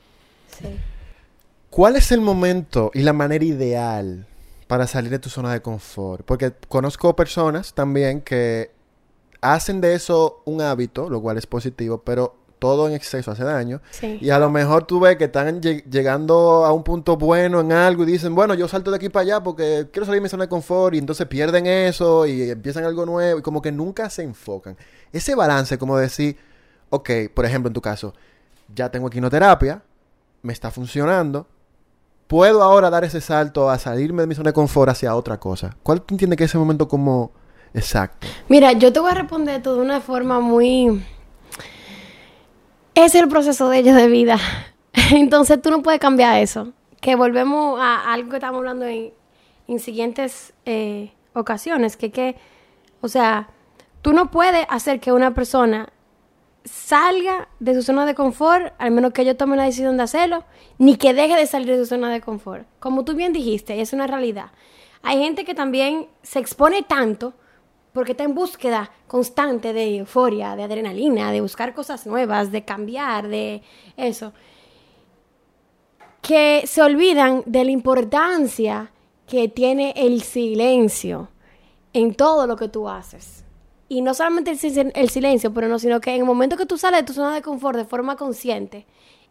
Sí. 0.49 0.79
¿Cuál 1.71 1.97
es 1.97 2.13
el 2.13 2.21
momento 2.21 2.93
y 2.95 3.03
la 3.03 3.13
manera 3.13 3.45
ideal 3.45 4.27
para 4.67 4.87
salir 4.87 5.11
de 5.11 5.19
tu 5.19 5.29
zona 5.29 5.53
de 5.53 5.63
confort. 5.63 6.25
Porque 6.25 6.53
conozco 6.69 7.15
personas 7.15 7.75
también 7.75 8.21
que 8.21 8.71
hacen 9.41 9.81
de 9.81 9.95
eso 9.95 10.43
un 10.45 10.61
hábito, 10.61 11.11
lo 11.11 11.21
cual 11.21 11.37
es 11.39 11.47
positivo, 11.47 12.03
pero 12.03 12.37
todo 12.59 12.89
en 12.89 12.95
exceso 12.95 13.31
hace 13.31 13.45
daño. 13.45 13.81
Sí. 13.91 14.19
Y 14.21 14.31
a 14.31 14.39
lo 14.39 14.51
mejor 14.51 14.85
tú 14.85 15.01
ves 15.01 15.17
que 15.17 15.25
están 15.25 15.61
lleg- 15.61 15.85
llegando 15.85 16.65
a 16.65 16.73
un 16.73 16.83
punto 16.83 17.17
bueno 17.17 17.61
en 17.61 17.73
algo 17.73 18.05
y 18.05 18.07
dicen, 18.07 18.35
bueno, 18.35 18.55
yo 18.55 18.69
salto 18.69 18.91
de 18.91 18.97
aquí 18.97 19.09
para 19.09 19.23
allá 19.23 19.43
porque 19.43 19.89
quiero 19.93 20.07
salir 20.07 20.21
de 20.21 20.23
mi 20.23 20.29
zona 20.29 20.45
de 20.45 20.49
confort 20.49 20.95
y 20.95 20.99
entonces 20.99 21.27
pierden 21.27 21.67
eso 21.67 22.27
y 22.27 22.51
empiezan 22.51 22.85
algo 22.85 23.05
nuevo 23.05 23.39
y 23.41 23.43
como 23.43 23.61
que 23.61 23.71
nunca 23.73 24.09
se 24.09 24.23
enfocan. 24.23 24.77
Ese 25.13 25.35
balance, 25.35 25.77
como 25.79 25.97
decir, 25.99 26.37
ok, 26.91 27.11
por 27.35 27.45
ejemplo, 27.45 27.69
en 27.69 27.75
tu 27.75 27.81
caso, 27.81 28.15
ya 28.75 28.91
tengo 28.91 29.11
quinoterapia, 29.11 29.83
me 30.43 30.53
está 30.53 30.71
funcionando, 30.71 31.47
puedo 32.27 32.63
ahora 32.63 32.89
dar 32.91 33.05
ese 33.05 33.21
salto 33.21 33.69
a 33.71 33.79
salirme 33.79 34.23
de 34.23 34.27
mi 34.27 34.35
zona 34.35 34.51
de 34.51 34.55
confort 34.55 34.91
hacia 34.91 35.15
otra 35.15 35.39
cosa. 35.39 35.77
¿Cuál 35.83 36.01
tú 36.03 36.15
entiendes 36.15 36.37
que 36.39 36.45
es 36.45 36.51
ese 36.51 36.59
momento 36.59 36.89
como 36.89 37.33
exacto? 37.75 38.27
Mira, 38.49 38.73
yo 38.73 38.93
te 38.93 39.01
voy 39.01 39.11
a 39.11 39.15
responder 39.15 39.63
de 39.63 39.75
una 39.75 40.01
forma 40.01 40.41
muy... 40.41 41.05
Es 42.95 43.15
el 43.17 43.29
proceso 43.29 43.69
de 43.69 43.79
ellos 43.79 43.97
de 43.97 44.07
vida. 44.07 44.39
Entonces 45.13 45.61
tú 45.61 45.71
no 45.71 45.83
puedes 45.83 46.01
cambiar 46.01 46.41
eso. 46.41 46.73
Que 47.01 47.17
volvemos 47.17 47.81
a 47.81 48.13
algo 48.13 48.31
que 48.31 48.37
estamos 48.37 48.59
hablando 48.59 48.87
en, 48.87 49.13
en 49.67 49.81
siguientes 49.81 50.55
eh, 50.65 51.13
ocasiones. 51.33 51.97
Que, 51.97 52.13
que, 52.13 52.37
o 53.01 53.09
sea, 53.09 53.49
tú 54.01 54.13
no 54.13 54.31
puedes 54.31 54.65
hacer 54.69 55.01
que 55.01 55.13
una 55.13 55.35
persona 55.35 55.89
salga 56.65 57.49
de 57.59 57.75
su 57.75 57.83
zona 57.83 58.07
de 58.07 58.15
confort, 58.15 58.73
al 58.79 58.93
menos 58.93 59.13
que 59.13 59.23
ellos 59.23 59.37
tomen 59.37 59.59
la 59.59 59.65
decisión 59.65 59.97
de 59.97 60.05
hacerlo, 60.05 60.45
ni 60.79 60.97
que 60.97 61.13
deje 61.13 61.37
de 61.37 61.47
salir 61.47 61.69
de 61.69 61.79
su 61.79 61.87
zona 61.87 62.11
de 62.11 62.21
confort. 62.21 62.67
Como 62.79 63.05
tú 63.05 63.15
bien 63.15 63.33
dijiste, 63.33 63.81
es 63.81 63.93
una 63.93 64.07
realidad. 64.07 64.53
Hay 65.03 65.19
gente 65.19 65.45
que 65.45 65.55
también 65.55 66.07
se 66.23 66.39
expone 66.39 66.83
tanto 66.83 67.35
porque 67.95 68.13
está 68.13 68.25
en 68.25 68.35
búsqueda 68.35 68.91
constante 69.07 69.73
de 69.73 69.97
euforia, 69.97 70.57
de 70.57 70.65
adrenalina, 70.65 71.33
de 71.33 71.41
buscar 71.41 71.73
cosas 71.75 72.07
nuevas, 72.07 72.53
de 72.53 72.65
cambiar, 72.65 73.29
de 73.29 73.63
eso, 73.97 74.35
que 76.21 76.65
se 76.67 76.83
olvidan 76.83 77.43
de 77.47 77.65
la 77.65 77.71
importancia 77.71 78.91
que 79.27 79.49
tiene 79.49 79.93
el 79.97 80.23
silencio 80.23 81.29
en 81.93 82.15
todo 82.15 82.47
lo 82.47 82.57
que 82.57 82.69
tú 82.69 82.89
haces. 82.89 83.45
Y 83.89 84.01
no 84.03 84.15
solamente 84.15 84.51
el, 84.51 84.59
sil- 84.59 84.93
el 84.95 85.11
silencio, 85.11 85.53
pero 85.53 85.69
no, 85.69 85.79
sino 85.79 86.01
que 86.01 86.11
en 86.15 86.21
el 86.21 86.27
momento 86.27 86.57
que 86.57 86.67
tú 86.67 86.79
sales 86.79 87.01
de 87.01 87.07
tu 87.07 87.13
zona 87.13 87.35
de 87.35 87.43
confort 87.43 87.77
de 87.77 87.85
forma 87.85 88.17
consciente, 88.17 88.87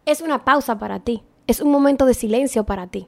es 0.05 0.21
una 0.21 0.45
pausa 0.45 0.77
para 0.77 0.99
ti, 0.99 1.23
es 1.47 1.59
un 1.59 1.71
momento 1.71 2.05
de 2.05 2.13
silencio 2.13 2.63
para 2.63 2.87
ti 2.87 3.07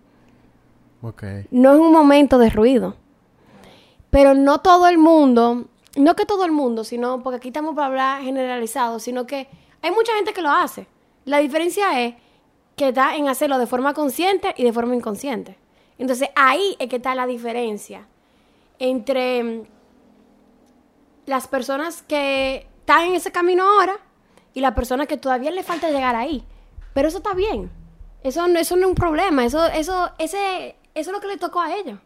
Ok. 1.02 1.24
no 1.52 1.74
es 1.74 1.80
un 1.80 1.92
momento 1.92 2.38
de 2.38 2.50
ruido. 2.50 2.96
Pero 4.16 4.34
no 4.34 4.62
todo 4.62 4.88
el 4.88 4.98
mundo, 4.98 5.66
no 5.98 6.16
que 6.16 6.26
todo 6.26 6.46
el 6.46 6.54
mundo, 6.54 6.86
sino 6.86 7.22
porque 7.22 7.36
aquí 7.36 7.50
estamos 7.50 7.76
para 7.76 7.88
hablar 7.88 8.22
generalizado, 8.22 8.98
sino 8.98 9.28
que 9.28 9.50
hay 9.82 9.92
mucha 9.92 10.14
gente 10.16 10.32
que 10.32 10.42
lo 10.42 10.52
hace. 10.52 10.88
La 11.26 11.40
diferencia 11.40 12.02
es 12.02 12.16
que 12.78 12.88
está 12.88 13.18
en 13.18 13.28
hacerlo 13.28 13.58
de 13.58 13.68
forma 13.68 13.94
consciente 13.94 14.54
y 14.56 14.64
de 14.64 14.72
forma 14.72 14.96
inconsciente. 14.96 15.58
Entonces 15.98 16.30
ahí 16.38 16.78
es 16.80 16.88
que 16.88 16.96
está 16.96 17.14
la 17.14 17.28
diferencia 17.28 18.08
entre 18.80 19.68
las 21.26 21.50
personas 21.50 22.02
que 22.02 22.70
están 22.80 23.08
en 23.08 23.16
ese 23.16 23.34
camino 23.34 23.66
ahora 23.66 23.98
y 24.54 24.62
las 24.62 24.76
personas 24.76 25.08
que 25.08 25.18
todavía 25.18 25.52
le 25.52 25.62
falta 25.62 25.92
llegar 25.92 26.16
ahí. 26.16 26.42
Pero 26.94 27.10
eso 27.10 27.18
está 27.18 27.34
bien. 27.34 27.70
Eso, 28.24 28.46
eso 28.46 28.76
no 28.78 28.84
es 28.84 28.90
un 28.92 28.96
problema. 28.96 29.44
Eso, 29.44 29.66
eso, 29.66 30.10
ese, 30.20 30.78
eso 30.94 31.10
es 31.10 31.14
lo 31.14 31.20
que 31.20 31.28
le 31.28 31.36
tocó 31.36 31.60
a 31.60 31.76
ellos. 31.76 32.00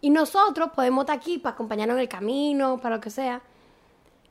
Y 0.00 0.10
nosotros 0.10 0.70
podemos 0.74 1.02
estar 1.02 1.16
aquí 1.16 1.38
para 1.38 1.54
acompañarnos 1.54 1.96
en 1.96 2.02
el 2.02 2.08
camino, 2.08 2.78
para 2.80 2.96
lo 2.96 3.00
que 3.00 3.10
sea. 3.10 3.40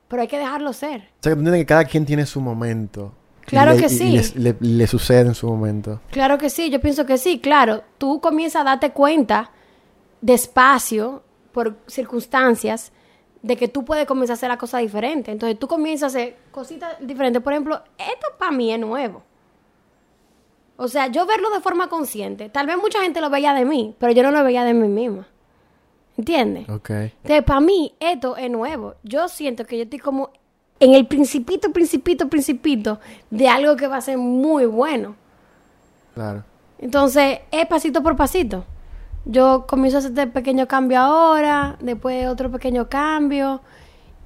Pero 0.07 0.21
hay 0.23 0.27
que 0.27 0.39
dejarlo 0.39 0.73
ser. 0.73 1.01
O 1.01 1.23
sea, 1.23 1.31
que 1.31 1.35
tú 1.35 1.39
entiendes 1.39 1.61
que 1.61 1.65
cada 1.67 1.85
quien 1.85 2.05
tiene 2.05 2.25
su 2.25 2.41
momento. 2.41 3.13
Claro 3.45 3.73
le- 3.73 3.81
que 3.81 3.89
sí. 3.89 4.19
Le, 4.35 4.55
le 4.59 4.87
sucede 4.87 5.21
en 5.27 5.35
su 5.35 5.47
momento. 5.47 6.01
Claro 6.11 6.37
que 6.37 6.49
sí, 6.49 6.69
yo 6.71 6.79
pienso 6.81 7.05
que 7.05 7.17
sí, 7.17 7.39
claro. 7.39 7.83
Tú 7.99 8.19
comienzas 8.19 8.61
a 8.61 8.65
darte 8.65 8.91
cuenta 8.91 9.51
despacio, 10.21 11.23
por 11.51 11.77
circunstancias, 11.87 12.91
de 13.41 13.55
que 13.55 13.67
tú 13.67 13.85
puedes 13.85 14.05
comenzar 14.05 14.33
a 14.33 14.35
hacer 14.35 14.49
la 14.49 14.57
cosa 14.57 14.79
diferente. 14.79 15.31
Entonces 15.31 15.57
tú 15.57 15.67
comienzas 15.67 16.13
a 16.15 16.17
hacer 16.19 16.37
cositas 16.51 16.95
diferentes. 16.99 17.41
Por 17.41 17.53
ejemplo, 17.53 17.81
esto 17.97 18.27
para 18.37 18.51
mí 18.51 18.71
es 18.73 18.79
nuevo. 18.79 19.23
O 20.77 20.87
sea, 20.87 21.07
yo 21.07 21.25
verlo 21.25 21.49
de 21.51 21.59
forma 21.59 21.87
consciente. 21.89 22.49
Tal 22.49 22.65
vez 22.67 22.77
mucha 22.77 23.01
gente 23.01 23.21
lo 23.21 23.29
veía 23.29 23.53
de 23.53 23.65
mí, 23.65 23.95
pero 23.99 24.11
yo 24.13 24.23
no 24.23 24.31
lo 24.31 24.43
veía 24.43 24.63
de 24.63 24.73
mí 24.73 24.87
misma. 24.87 25.27
¿Entiendes? 26.19 26.67
Ok. 26.67 26.89
Entonces, 26.89 27.43
para 27.45 27.61
mí, 27.61 27.93
esto 27.97 28.35
es 28.35 28.51
nuevo. 28.51 28.95
Yo 29.03 29.29
siento 29.29 29.63
que 29.63 29.77
yo 29.77 29.83
estoy 29.83 29.99
como 29.99 30.31
en 30.77 30.93
el 30.93 31.07
principito, 31.07 31.71
principito, 31.71 32.27
principito 32.27 32.99
de 33.29 33.47
algo 33.47 33.77
que 33.77 33.87
va 33.87 33.95
a 33.95 34.01
ser 34.01 34.17
muy 34.17 34.65
bueno. 34.65 35.15
Claro. 36.13 36.43
Entonces, 36.77 37.39
es 37.51 37.65
pasito 37.67 38.03
por 38.03 38.17
pasito. 38.17 38.65
Yo 39.23 39.65
comienzo 39.65 39.95
a 39.95 39.99
hacer 39.99 40.11
este 40.11 40.27
pequeño 40.27 40.67
cambio 40.67 40.99
ahora, 40.99 41.77
después 41.79 42.27
otro 42.27 42.51
pequeño 42.51 42.89
cambio, 42.89 43.61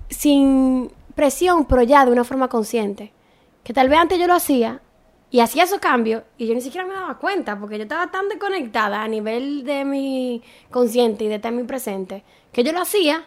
sin 0.09 0.91
presión, 1.13 1.65
pero 1.65 1.83
ya 1.83 2.07
de 2.07 2.11
una 2.11 2.23
forma 2.23 2.47
consciente. 2.47 3.13
Que 3.63 3.71
tal 3.71 3.87
vez 3.87 3.99
antes 3.99 4.17
yo 4.17 4.25
lo 4.25 4.33
hacía 4.33 4.81
y 5.33 5.39
hacía 5.39 5.63
esos 5.63 5.79
cambios 5.79 6.21
y 6.37 6.45
yo 6.45 6.53
ni 6.53 6.61
siquiera 6.61 6.85
me 6.85 6.93
daba 6.93 7.17
cuenta 7.17 7.59
porque 7.59 7.77
yo 7.77 7.83
estaba 7.83 8.11
tan 8.11 8.29
desconectada 8.29 9.01
a 9.01 9.07
nivel 9.07 9.63
de 9.63 9.83
mi 9.83 10.43
consciente 10.69 11.23
y 11.23 11.27
de 11.27 11.35
estar 11.35 11.51
en 11.51 11.57
mi 11.57 11.63
presente 11.63 12.23
que 12.51 12.63
yo 12.63 12.71
lo 12.71 12.79
hacía, 12.79 13.25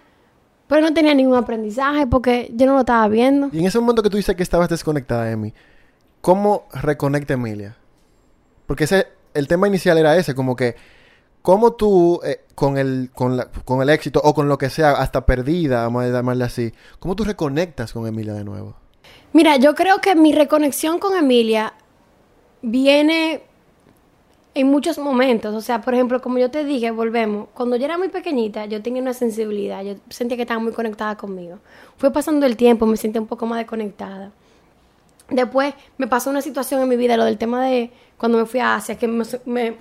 pero 0.69 0.83
no 0.83 0.95
tenía 0.95 1.15
ningún 1.15 1.35
aprendizaje 1.35 2.07
porque 2.07 2.49
yo 2.55 2.67
no 2.67 2.75
lo 2.75 2.81
estaba 2.81 3.09
viendo. 3.09 3.49
Y 3.53 3.59
en 3.59 3.67
ese 3.67 3.81
momento 3.81 4.05
que 4.05 4.11
tú 4.11 4.19
dices 4.19 4.37
que 4.37 4.45
estabas 4.45 4.69
desconectada, 4.69 5.29
Emi, 5.33 5.53
¿cómo 6.21 6.69
reconecta 6.73 7.35
Emilia? 7.35 7.77
Porque 8.69 8.85
ese, 8.85 9.09
el 9.35 9.49
tema 9.49 9.67
inicial 9.67 9.99
era 9.99 10.17
ese, 10.17 10.33
como 10.37 10.55
que, 10.55 10.77
¿cómo 11.43 11.73
tú, 11.73 12.21
eh, 12.25 12.43
con, 12.55 12.79
el, 12.79 13.11
con, 13.17 13.37
la- 13.37 13.51
con 13.51 13.83
el 13.83 13.89
éxito 13.91 14.21
o 14.23 14.33
con 14.33 14.49
lo 14.49 14.59
que 14.59 14.71
sea, 14.71 14.93
hasta 14.93 15.27
perdida, 15.27 15.83
vamos 15.83 16.05
a 16.05 16.09
llamarle 16.09 16.45
así, 16.45 16.73
¿cómo 17.01 17.17
tú 17.17 17.25
reconectas 17.25 17.93
con 17.93 18.07
Emilia 18.07 18.35
de 18.35 18.45
nuevo? 18.45 18.77
Mira, 19.33 19.57
yo 19.57 19.75
creo 19.75 20.01
que 20.01 20.15
mi 20.15 20.33
reconexión 20.33 21.01
con 21.01 21.17
Emilia 21.17 21.75
viene 22.67 23.43
en 24.55 24.67
muchos 24.67 24.99
momentos. 24.99 25.55
O 25.55 25.61
sea, 25.61 25.81
por 25.81 25.95
ejemplo, 25.95 26.21
como 26.21 26.39
yo 26.39 26.51
te 26.51 26.65
dije, 26.65 26.91
volvemos. 26.91 27.49
Cuando 27.55 27.77
yo 27.77 27.85
era 27.85 27.97
muy 27.97 28.09
pequeñita, 28.09 28.67
yo 28.67 28.83
tenía 28.83 29.01
una 29.01 29.15
sensibilidad. 29.15 29.83
Yo 29.85 29.95
sentía 30.09 30.37
que 30.37 30.43
estaba 30.43 30.61
muy 30.61 30.73
conectada 30.73 31.17
conmigo. 31.17 31.59
Fue 31.97 32.13
pasando 32.13 32.45
el 32.45 32.57
tiempo, 32.57 32.85
me 32.87 32.97
sentí 32.97 33.19
un 33.19 33.27
poco 33.27 33.47
más 33.47 33.59
desconectada. 33.59 34.33
Después 35.29 35.75
me 35.97 36.09
pasó 36.09 36.31
una 36.31 36.43
situación 36.43 36.83
en 36.83 36.89
mi 36.89 36.97
vida, 36.97 37.17
lo 37.17 37.25
del 37.25 37.39
tema 37.39 37.65
de 37.67 37.91
cuando 38.19 38.39
me 38.39 38.47
fui 38.47 38.61
a 38.61 38.77
Asia, 38.77 38.99
que 38.99 39.07
me, 39.07 39.25
me 39.45 39.77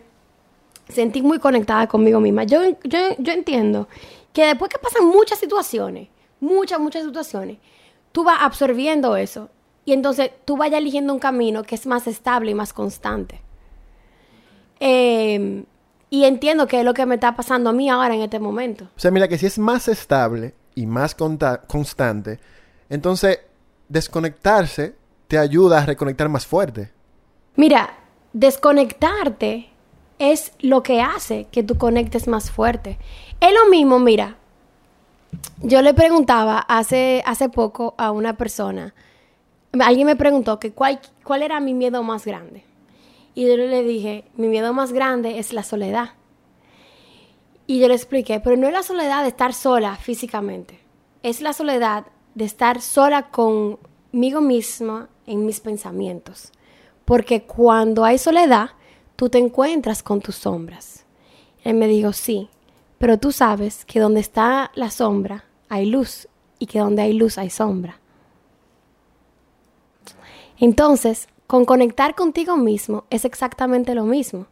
sentí 0.87 1.21
muy 1.21 1.39
conectada 1.39 1.87
conmigo 1.87 2.19
misma. 2.19 2.43
Yo, 2.43 2.61
yo, 2.83 2.99
yo 3.17 3.33
entiendo 3.33 3.87
que 4.31 4.45
después 4.45 4.69
que 4.69 4.77
pasan 4.77 5.07
muchas 5.07 5.39
situaciones, 5.39 6.09
muchas, 6.39 6.79
muchas 6.79 7.03
situaciones, 7.03 7.57
tú 8.11 8.23
vas 8.23 8.37
absorbiendo 8.41 9.15
eso 9.15 9.49
y 9.85 9.93
entonces 9.93 10.31
tú 10.43 10.57
vayas 10.57 10.79
eligiendo 10.79 11.13
un 11.13 11.19
camino 11.19 11.63
que 11.63 11.75
es 11.75 11.85
más 11.85 12.07
estable 12.07 12.51
y 12.51 12.55
más 12.55 12.73
constante. 12.73 13.41
Eh, 14.79 15.63
y 16.09 16.25
entiendo 16.25 16.67
que 16.67 16.79
es 16.79 16.85
lo 16.85 16.93
que 16.93 17.05
me 17.05 17.15
está 17.15 17.35
pasando 17.35 17.69
a 17.69 17.73
mí 17.73 17.89
ahora 17.89 18.15
en 18.15 18.21
este 18.21 18.39
momento. 18.39 18.85
O 18.95 18.99
sea, 18.99 19.11
mira 19.11 19.27
que 19.27 19.37
si 19.37 19.45
es 19.45 19.59
más 19.59 19.87
estable 19.87 20.53
y 20.73 20.85
más 20.85 21.15
constante, 21.15 22.39
entonces 22.89 23.39
desconectarse 23.89 24.95
te 25.27 25.37
ayuda 25.37 25.79
a 25.79 25.85
reconectar 25.85 26.29
más 26.29 26.45
fuerte. 26.45 26.91
Mira, 27.55 27.95
desconectarte 28.33 29.69
es 30.19 30.53
lo 30.59 30.83
que 30.83 31.01
hace 31.01 31.47
que 31.51 31.63
tú 31.63 31.77
conectes 31.77 32.27
más 32.27 32.51
fuerte. 32.51 32.97
Es 33.39 33.53
lo 33.53 33.69
mismo, 33.69 33.99
mira. 33.99 34.37
Yo 35.61 35.81
le 35.81 35.93
preguntaba 35.93 36.59
hace, 36.59 37.23
hace 37.25 37.49
poco 37.49 37.95
a 37.97 38.11
una 38.11 38.37
persona, 38.37 38.93
alguien 39.81 40.07
me 40.07 40.15
preguntó 40.15 40.59
que 40.59 40.71
cuál, 40.71 40.99
cuál 41.23 41.43
era 41.43 41.59
mi 41.59 41.73
miedo 41.73 42.03
más 42.03 42.25
grande. 42.25 42.63
Y 43.33 43.47
yo 43.47 43.57
le 43.57 43.83
dije, 43.83 44.25
mi 44.35 44.47
miedo 44.47 44.73
más 44.73 44.93
grande 44.93 45.39
es 45.39 45.51
la 45.51 45.63
soledad. 45.63 46.11
Y 47.67 47.79
yo 47.79 47.87
le 47.87 47.95
expliqué, 47.95 48.39
pero 48.39 48.55
no 48.57 48.67
es 48.67 48.73
la 48.73 48.83
soledad 48.83 49.23
de 49.23 49.29
estar 49.29 49.53
sola 49.53 49.95
físicamente, 49.95 50.79
es 51.23 51.41
la 51.41 51.51
soledad 51.51 52.05
de 52.35 52.45
estar 52.45 52.79
sola 52.79 53.29
conmigo 53.29 54.39
misma 54.41 55.09
en 55.25 55.45
mis 55.45 55.59
pensamientos. 55.59 56.51
Porque 57.05 57.43
cuando 57.43 58.05
hay 58.05 58.17
soledad, 58.17 58.71
tú 59.15 59.29
te 59.29 59.39
encuentras 59.39 60.03
con 60.03 60.21
tus 60.21 60.35
sombras. 60.35 61.05
Él 61.63 61.75
me 61.75 61.87
dijo, 61.87 62.13
sí, 62.13 62.49
pero 62.99 63.17
tú 63.17 63.31
sabes 63.31 63.83
que 63.85 63.99
donde 63.99 64.19
está 64.19 64.71
la 64.75 64.91
sombra 64.91 65.45
hay 65.67 65.87
luz 65.87 66.27
y 66.59 66.67
que 66.67 66.79
donde 66.79 67.01
hay 67.01 67.13
luz 67.13 67.37
hay 67.37 67.49
sombra. 67.49 67.99
Entonces, 70.57 71.27
con 71.47 71.65
conectar 71.65 72.15
contigo 72.15 72.57
mismo 72.57 73.05
es 73.09 73.25
exactamente 73.25 73.93
lo 73.93 74.05
mismo. 74.05 74.47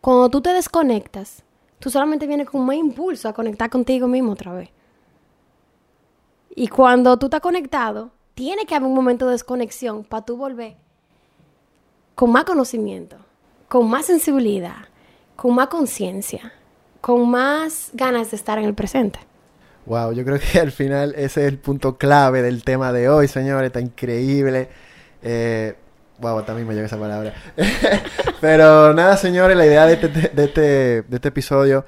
Cuando 0.00 0.28
tú 0.28 0.40
te 0.40 0.52
desconectas, 0.52 1.42
tú 1.78 1.90
solamente 1.90 2.26
vienes 2.26 2.48
con 2.48 2.64
más 2.64 2.76
impulso 2.76 3.28
a 3.28 3.32
conectar 3.32 3.68
contigo 3.68 4.06
mismo 4.06 4.32
otra 4.32 4.52
vez. 4.52 4.70
Y 6.54 6.68
cuando 6.68 7.18
tú 7.18 7.26
estás 7.26 7.40
conectado, 7.40 8.10
tiene 8.34 8.64
que 8.66 8.74
haber 8.74 8.88
un 8.88 8.94
momento 8.94 9.26
de 9.26 9.32
desconexión 9.32 10.04
para 10.04 10.24
tú 10.24 10.36
volver 10.36 10.76
con 12.18 12.32
más 12.32 12.42
conocimiento, 12.42 13.16
con 13.68 13.88
más 13.88 14.06
sensibilidad, 14.06 14.88
con 15.36 15.54
más 15.54 15.68
conciencia, 15.68 16.52
con 17.00 17.30
más 17.30 17.90
ganas 17.94 18.32
de 18.32 18.36
estar 18.36 18.58
en 18.58 18.64
el 18.64 18.74
presente. 18.74 19.20
Wow, 19.86 20.10
yo 20.12 20.24
creo 20.24 20.40
que 20.40 20.58
al 20.58 20.72
final 20.72 21.14
ese 21.16 21.42
es 21.42 21.48
el 21.48 21.58
punto 21.58 21.96
clave 21.96 22.42
del 22.42 22.64
tema 22.64 22.92
de 22.92 23.08
hoy, 23.08 23.28
señores. 23.28 23.68
Está 23.68 23.80
increíble. 23.80 24.68
Eh, 25.22 25.74
wow, 26.18 26.42
también 26.42 26.66
me 26.66 26.74
llega 26.74 26.86
esa 26.86 26.98
palabra. 26.98 27.34
Pero 28.40 28.94
nada, 28.94 29.16
señores, 29.16 29.56
la 29.56 29.66
idea 29.66 29.86
de 29.86 29.94
este, 29.94 30.08
de 30.08 30.44
este, 30.44 30.60
de 31.02 31.16
este 31.16 31.28
episodio 31.28 31.84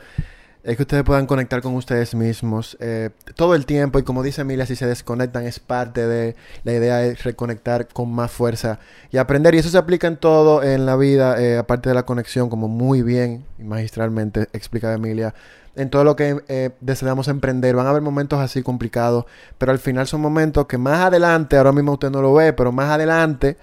es 0.62 0.76
que 0.76 0.82
ustedes 0.82 1.04
puedan 1.04 1.26
conectar 1.26 1.62
con 1.62 1.74
ustedes 1.74 2.14
mismos 2.14 2.76
eh, 2.80 3.10
todo 3.34 3.54
el 3.54 3.64
tiempo. 3.66 3.98
Y 3.98 4.02
como 4.02 4.22
dice 4.22 4.42
Emilia, 4.42 4.66
si 4.66 4.76
se 4.76 4.86
desconectan 4.86 5.44
es 5.46 5.58
parte 5.58 6.06
de 6.06 6.36
la 6.64 6.72
idea 6.72 6.96
de 6.98 7.14
reconectar 7.14 7.88
con 7.88 8.12
más 8.12 8.30
fuerza 8.30 8.78
y 9.10 9.16
aprender. 9.16 9.54
Y 9.54 9.58
eso 9.58 9.70
se 9.70 9.78
aplica 9.78 10.06
en 10.06 10.16
todo 10.18 10.62
en 10.62 10.84
la 10.86 10.96
vida, 10.96 11.40
eh, 11.42 11.56
aparte 11.58 11.88
de 11.88 11.94
la 11.94 12.04
conexión, 12.04 12.50
como 12.50 12.68
muy 12.68 13.02
bien 13.02 13.44
y 13.58 13.64
magistralmente 13.64 14.48
explica 14.52 14.92
Emilia 14.92 15.34
en 15.76 15.88
todo 15.88 16.04
lo 16.04 16.16
que 16.16 16.42
eh, 16.48 16.70
deseamos 16.80 17.28
emprender. 17.28 17.74
Van 17.76 17.86
a 17.86 17.90
haber 17.90 18.02
momentos 18.02 18.38
así 18.40 18.62
complicados, 18.62 19.24
pero 19.56 19.72
al 19.72 19.78
final 19.78 20.06
son 20.08 20.20
momentos 20.20 20.66
que 20.66 20.76
más 20.78 21.00
adelante, 21.00 21.56
ahora 21.56 21.72
mismo 21.72 21.92
usted 21.92 22.10
no 22.10 22.20
lo 22.20 22.34
ve, 22.34 22.52
pero 22.52 22.70
más 22.72 22.90
adelante 22.90 23.56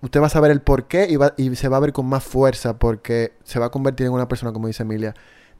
usted 0.00 0.20
va 0.20 0.26
a 0.26 0.30
saber 0.30 0.50
el 0.50 0.60
por 0.60 0.84
qué 0.86 1.06
y, 1.08 1.16
va- 1.16 1.34
y 1.36 1.54
se 1.56 1.68
va 1.68 1.76
a 1.78 1.80
ver 1.80 1.92
con 1.92 2.06
más 2.06 2.22
fuerza 2.24 2.78
porque 2.78 3.32
se 3.44 3.58
va 3.58 3.66
a 3.66 3.70
convertir 3.70 4.06
en 4.06 4.12
una 4.12 4.28
persona, 4.28 4.52
como 4.52 4.66
dice 4.66 4.82
Emilia, 4.82 5.14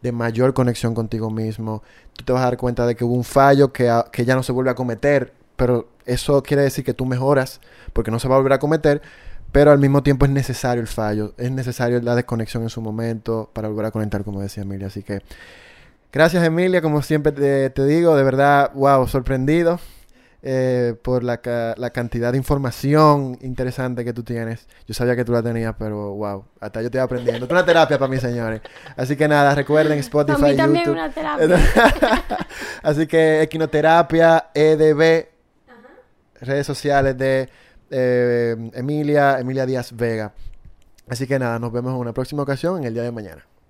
de 0.05 0.13
mayor 0.13 0.53
conexión 0.53 0.95
contigo 0.95 1.31
mismo. 1.31 1.83
Tú 2.13 2.27
te 2.27 2.33
vas 2.35 2.43
a 2.43 2.45
dar 2.45 2.59
cuenta 2.59 2.87
de 2.87 2.95
que 2.95 3.05
hubo 3.05 3.15
un 3.15 3.25
fallo 3.25 3.73
que, 3.73 3.91
que 4.13 4.27
ya 4.27 4.35
no 4.35 4.43
se 4.43 4.53
vuelve 4.53 4.71
a 4.71 4.75
cometer, 4.75 5.33
pero 5.57 5.89
eso 6.05 6.43
quiere 6.43 6.63
decir 6.63 6.85
que 6.85 6.93
tú 6.93 7.07
mejoras 7.07 7.63
porque 7.95 8.11
no 8.11 8.19
se 8.19 8.29
va 8.29 8.35
a 8.35 8.39
volver 8.39 8.53
a 8.53 8.59
cometer. 8.59 9.01
Pero 9.51 9.71
al 9.71 9.79
mismo 9.79 10.03
tiempo 10.03 10.27
es 10.27 10.31
necesario 10.31 10.83
el 10.83 10.89
fallo, 10.89 11.33
es 11.39 11.51
necesario 11.51 12.03
la 12.03 12.15
desconexión 12.15 12.65
en 12.65 12.69
su 12.69 12.83
momento 12.83 13.49
para 13.55 13.69
volver 13.69 13.87
a 13.87 13.91
conectar, 13.93 14.25
como 14.25 14.43
decía 14.43 14.65
Emilia. 14.65 14.89
Así 14.89 15.03
que 15.03 15.23
gracias 16.13 16.45
Emilia, 16.45 16.83
como 16.83 17.01
siempre 17.01 17.33
te 17.71 17.87
digo, 17.87 18.15
de 18.15 18.25
verdad, 18.25 18.73
wow, 18.75 19.09
sorprendido 19.09 19.81
eh, 20.47 20.95
por 21.03 21.25
la, 21.25 21.39
ca- 21.41 21.75
la 21.79 21.89
cantidad 21.89 22.31
de 22.33 22.37
información 22.37 23.39
interesante 23.41 24.05
que 24.05 24.13
tú 24.13 24.23
tienes. 24.23 24.67
Yo 24.87 24.93
sabía 24.93 25.17
que 25.17 25.25
tú 25.25 25.33
la 25.33 25.43
tenías, 25.43 25.75
pero 25.79 26.13
wow, 26.15 26.45
hasta 26.61 26.81
yo 26.83 26.87
estoy 26.89 27.01
aprendiendo. 27.01 27.47
Es 27.47 27.51
una 27.51 27.65
terapia 27.65 27.99
para 27.99 28.11
mí, 28.11 28.19
señores. 28.19 28.61
Así 28.95 29.17
que 29.17 29.27
nada, 29.27 29.55
recuerden 29.55 29.99
Spotify, 30.01 30.39
Para 30.41 30.53
mí 30.53 30.57
también 30.59 30.85
YouTube. 30.85 30.99
una 30.99 31.11
terapia. 31.11 31.59
Así 32.83 33.07
que 33.07 33.41
Equinoterapia, 33.43 34.51
EDB, 34.53 35.29
redes 36.43 36.67
sociales 36.67 37.17
de 37.17 37.49
eh, 37.91 38.71
Emilia, 38.75 39.39
Emilia 39.41 39.65
Díaz 39.65 39.97
Vega. 39.97 40.35
Así 41.09 41.27
que 41.27 41.39
nada, 41.39 41.59
nos 41.59 41.73
vemos 41.73 41.93
en 41.95 41.99
una 42.01 42.13
próxima 42.13 42.43
ocasión 42.43 42.79
en 42.79 42.85
el 42.85 42.93
día 42.95 43.03
de 43.03 43.13
mañana. 43.13 43.47